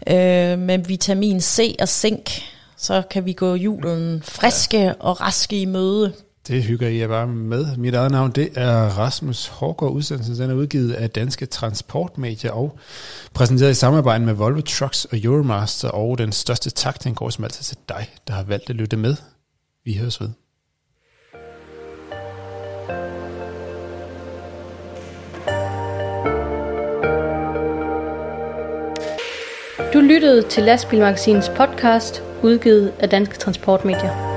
[0.08, 2.42] øh, med vitamin C og zink.
[2.78, 6.14] Så kan vi gå julen friske og raske i møde.
[6.50, 7.78] Det hygger I jer bare med.
[7.78, 9.92] Mit eget navn, det er Rasmus Hårgaard.
[9.94, 12.78] Udsendelsen den er udgivet af Danske Transportmedier og
[13.34, 15.90] præsenteret i samarbejde med Volvo Trucks og Euromaster.
[15.90, 18.98] Og den største tak, den går som altid til dig, der har valgt at lytte
[18.98, 19.16] med.
[19.86, 20.30] Vi høres ved.
[29.94, 34.29] Du lyttede til Lastbilmagasinets podcast, udgivet af Danske Transportmedier.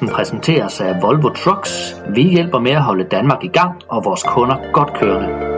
[0.00, 1.96] Podcasten præsenteres af Volvo Trucks.
[2.14, 5.49] Vi hjælper med at holde Danmark i gang og vores kunder godt kørende.